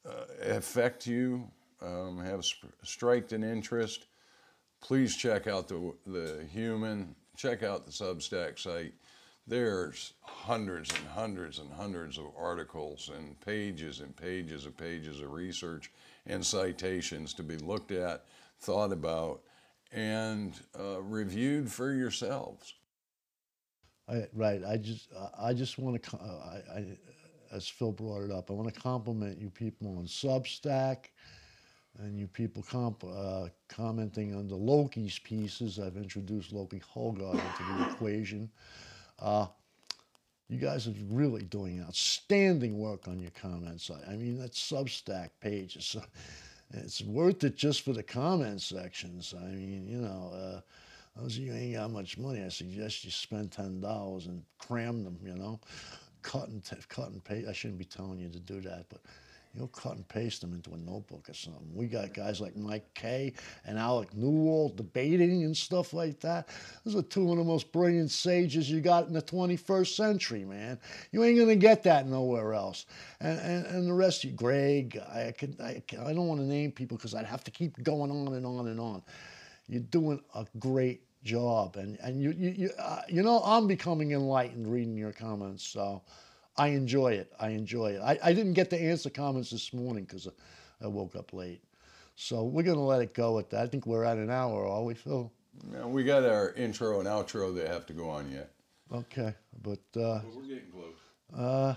[0.07, 1.49] uh, affect you,
[1.81, 4.07] um, have sp- striked an interest.
[4.81, 7.15] Please check out the the human.
[7.37, 8.93] Check out the Substack site
[9.47, 15.31] there's hundreds and hundreds and hundreds of articles and pages and pages and pages of
[15.31, 15.91] research
[16.25, 18.25] and citations to be looked at,
[18.59, 19.41] thought about,
[19.91, 22.73] and uh, reviewed for yourselves.
[24.07, 24.61] I, right.
[24.63, 26.85] I just, I just want to, I, I,
[27.51, 31.07] as Phil brought it up, I want to compliment you people on Substack,
[31.99, 35.79] and you people comp, uh, commenting on the Loki's pieces.
[35.79, 38.49] I've introduced Loki Holgard into the equation.
[39.17, 39.47] Uh,
[40.49, 43.89] you guys are really doing outstanding work on your comments.
[43.89, 45.95] I, I mean, that Substack page is,
[46.71, 49.33] it's worth it just for the comment sections.
[49.35, 50.61] I mean, you know, uh,
[51.15, 55.03] those of you ain't got much money, I suggest you spend ten dollars and cram
[55.03, 55.17] them.
[55.23, 55.59] You know,
[56.21, 57.47] cut and cut and paste.
[57.47, 59.01] I shouldn't be telling you to do that, but
[59.53, 61.73] you know, cut and paste them into a notebook or something.
[61.73, 63.33] We got guys like Mike Kay
[63.65, 66.49] and Alec Newald debating and stuff like that.
[66.83, 70.77] Those are two of the most brilliant sages you got in the 21st century, man.
[71.13, 72.85] You ain't gonna get that nowhere else.
[73.21, 76.45] And and, and the rest of you, Greg, I could I, I don't want to
[76.45, 79.01] name people because I'd have to keep going on and on and on.
[79.67, 84.11] You're doing a great job, and and you you you, uh, you know I'm becoming
[84.11, 85.65] enlightened reading your comments.
[85.67, 86.03] So
[86.57, 87.33] I enjoy it.
[87.39, 88.01] I enjoy it.
[88.01, 90.27] I, I didn't get to answer comments this morning because
[90.81, 91.63] I woke up late.
[92.15, 93.63] So we're gonna let it go at that.
[93.63, 95.31] I think we're at an hour, are we, Phil?
[95.71, 98.51] Now, we got our intro and outro that have to go on yet.
[98.93, 100.95] Okay, but uh, But we're getting close.
[101.35, 101.75] uh,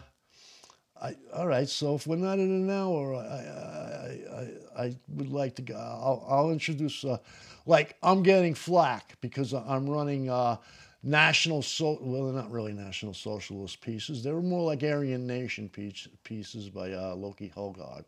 [1.00, 1.68] I, all right.
[1.68, 5.74] So if we're not in an hour, I I, I, I would like to go.
[5.76, 7.04] I'll, I'll introduce.
[7.04, 7.18] Uh,
[7.66, 10.56] like I'm getting flack because I'm running uh,
[11.02, 14.22] national so well, they're not really national socialist pieces.
[14.22, 18.04] They're more like Aryan Nation piece, pieces by uh, Loki Hogard.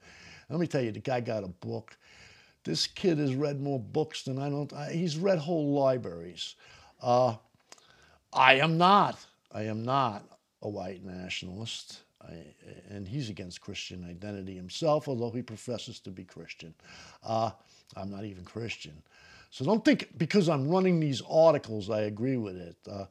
[0.48, 1.96] Let me tell you, the guy got a book.
[2.64, 4.72] This kid has read more books than I don't.
[4.72, 6.56] I, he's read whole libraries.
[7.00, 7.36] Uh,
[8.32, 9.18] I am not.
[9.52, 10.24] I am not
[10.62, 12.00] a white nationalist.
[12.22, 12.34] I,
[12.90, 16.74] and he's against Christian identity himself, although he professes to be Christian.
[17.24, 17.50] Uh,
[17.96, 19.02] I'm not even Christian.
[19.50, 22.76] So don't think because I'm running these articles, I agree with it.
[22.88, 23.06] Uh,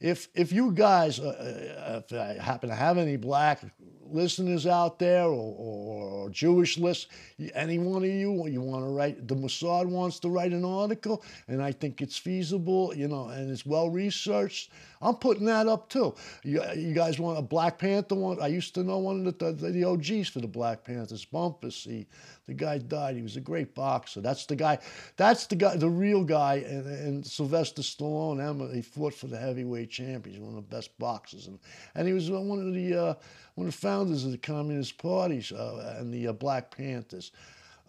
[0.00, 3.62] if if you guys, uh, if I happen to have any black
[4.10, 7.08] listeners out there or, or, or Jewish lists,
[7.54, 11.22] any one of you, you want to write, the Mossad wants to write an article,
[11.48, 14.70] and I think it's feasible, you know, and it's well researched.
[15.00, 16.14] I'm putting that up too.
[16.42, 18.40] You, you guys want a Black Panther one?
[18.40, 21.84] I used to know one of the, the, the OGs for the Black Panthers, Bumpus.
[21.84, 22.06] He,
[22.46, 23.16] the guy died.
[23.16, 24.20] He was a great boxer.
[24.20, 24.78] That's the guy.
[25.16, 26.64] That's the guy, the real guy.
[26.66, 30.34] And, and Sylvester Stallone, Emma, he fought for the heavyweight champion.
[30.34, 31.58] He's one of the best boxers, and
[31.94, 33.14] and he was one of the uh,
[33.54, 37.32] one of the founders of the Communist Party uh, and the uh, Black Panthers.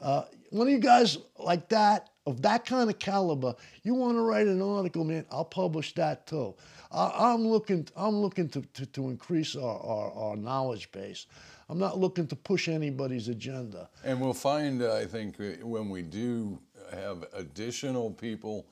[0.02, 4.22] Uh, one of you guys like that, of that kind of caliber, you want to
[4.22, 6.56] write an article, man, I'll publish that too.
[6.92, 11.28] I, I'm looking, I'm looking to, to, to increase our, our, our knowledge base.
[11.70, 13.90] I'm not looking to push anybody's agenda.
[14.04, 16.60] And we'll find, uh, I think, uh, when we do
[16.92, 18.66] have additional people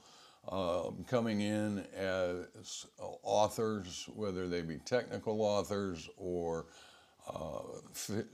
[0.50, 6.66] uh, coming in as authors, whether they be technical authors or
[7.32, 7.60] uh,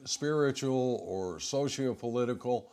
[0.05, 2.71] spiritual or socio-political,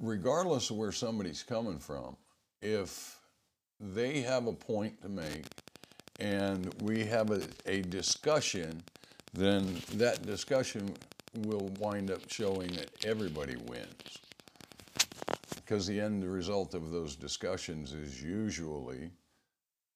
[0.00, 2.16] regardless of where somebody's coming from,
[2.60, 3.18] if
[3.80, 5.44] they have a point to make
[6.20, 8.82] and we have a, a discussion,
[9.32, 10.94] then that discussion
[11.34, 14.18] will wind up showing that everybody wins.
[15.56, 19.10] Because the end result of those discussions is usually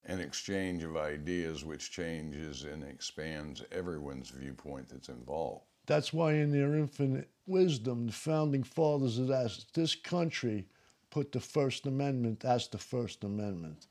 [0.07, 5.67] an exchange of ideas which changes and expands everyone's viewpoint that's involved.
[5.87, 9.29] That's why, in their infinite wisdom, the founding fathers of
[9.73, 10.67] this country
[11.11, 13.87] put the First Amendment as the First Amendment.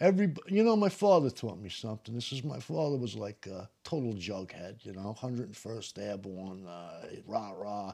[0.00, 2.14] Every, you know, my father taught me something.
[2.14, 7.52] This is my father was like a total jughead, you know, 101st Airborne, uh, rah
[7.52, 7.92] rah.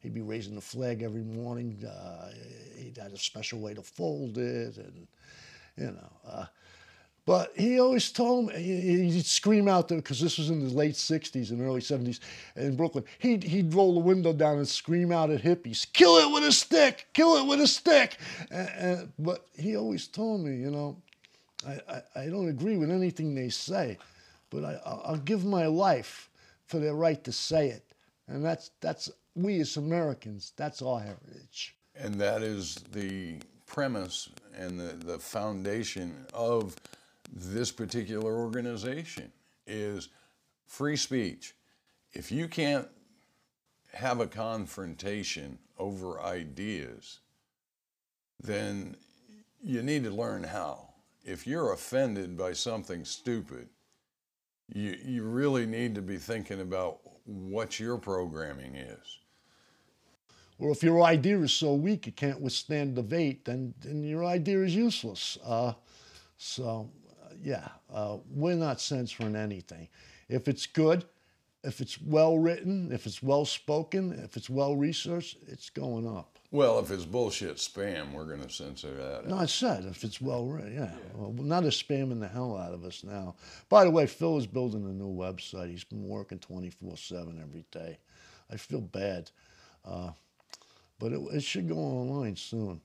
[0.00, 1.84] He'd be raising the flag every morning.
[1.84, 2.30] Uh,
[2.76, 5.08] he had a special way to fold it, and
[5.76, 6.12] you know.
[6.24, 6.46] Uh,
[7.28, 10.94] but he always told me, he'd scream out there, because this was in the late
[10.94, 12.20] 60s and early 70s
[12.56, 13.04] in Brooklyn.
[13.18, 16.52] He'd, he'd roll the window down and scream out at hippies, kill it with a
[16.52, 18.16] stick, kill it with a stick.
[18.50, 20.96] And, and, but he always told me, you know,
[21.66, 23.98] I, I, I, don't agree with anything they say,
[24.48, 26.30] but I, I'll give my life
[26.64, 27.84] for their right to say it.
[28.26, 31.76] And that's, that's we as Americans, that's our heritage.
[31.94, 36.74] And that is the premise and the, the foundation of
[37.32, 39.32] this particular organization
[39.66, 40.08] is
[40.66, 41.54] free speech.
[42.12, 42.88] If you can't
[43.92, 47.20] have a confrontation over ideas,
[48.40, 48.96] then
[49.62, 50.88] you need to learn how.
[51.24, 53.68] If you're offended by something stupid,
[54.72, 59.18] you, you really need to be thinking about what your programming is.
[60.58, 64.62] Well, if your idea is so weak it can't withstand debate, then, then your idea
[64.64, 65.38] is useless.
[65.44, 65.74] Uh,
[66.36, 66.90] so
[67.42, 69.88] yeah, uh, we're not censoring anything.
[70.28, 71.04] If it's good,
[71.64, 76.38] if it's well written, if it's well spoken, if it's well researched, it's going up.
[76.50, 79.28] Well, if it's bullshit spam, we're going to censor that.
[79.28, 80.84] No, I said if it's well written, yeah.
[80.84, 81.12] yeah.
[81.14, 83.34] Well, not as spamming the hell out of us now.
[83.68, 85.70] By the way, Phil is building a new website.
[85.70, 87.98] He's been working 24 7 every day.
[88.50, 89.30] I feel bad.
[89.84, 90.12] Uh,
[90.98, 92.80] but it, it should go online soon.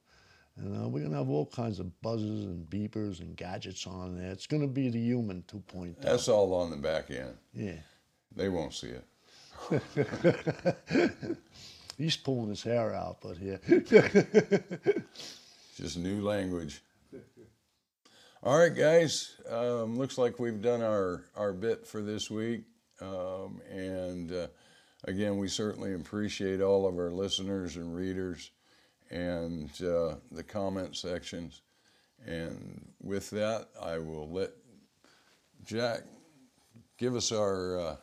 [0.58, 4.18] And uh, we're going to have all kinds of buzzers and beepers and gadgets on
[4.18, 4.32] there.
[4.32, 5.96] It's going to be the human 2.0.
[6.00, 7.36] That's all on the back end.
[7.54, 7.80] Yeah.
[8.36, 9.04] They won't see it.
[11.98, 13.58] He's pulling his hair out, but yeah.
[15.76, 16.82] Just new language.
[18.44, 19.36] All right, guys.
[19.50, 22.64] Um, looks like we've done our, our bit for this week.
[23.02, 24.48] Um, and uh,
[25.06, 28.52] again, we certainly appreciate all of our listeners and readers
[29.14, 31.62] and uh, the comment sections.
[32.26, 34.52] And with that, I will let
[35.64, 36.02] Jack
[36.98, 37.96] give us our uh,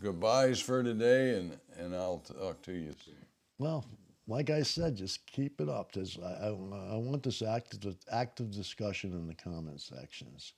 [0.00, 3.14] goodbyes for today, and, and I'll talk to you soon.
[3.58, 3.84] Well,
[4.26, 5.92] like I said, just keep it up.
[5.92, 10.52] There's, I, I, I want this active, active discussion in the comment sections.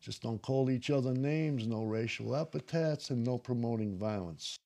[0.00, 4.58] Just don't call each other names, no racial epithets, and no promoting violence.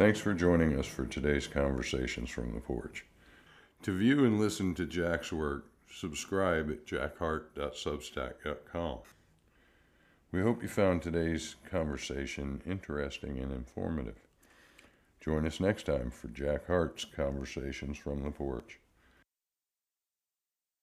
[0.00, 3.04] Thanks for joining us for today's Conversations from the Porch.
[3.82, 8.98] To view and listen to Jack's work, subscribe at jackheart.substack.com.
[10.32, 14.16] We hope you found today's conversation interesting and informative.
[15.20, 18.79] Join us next time for Jack Heart's Conversations from the Porch.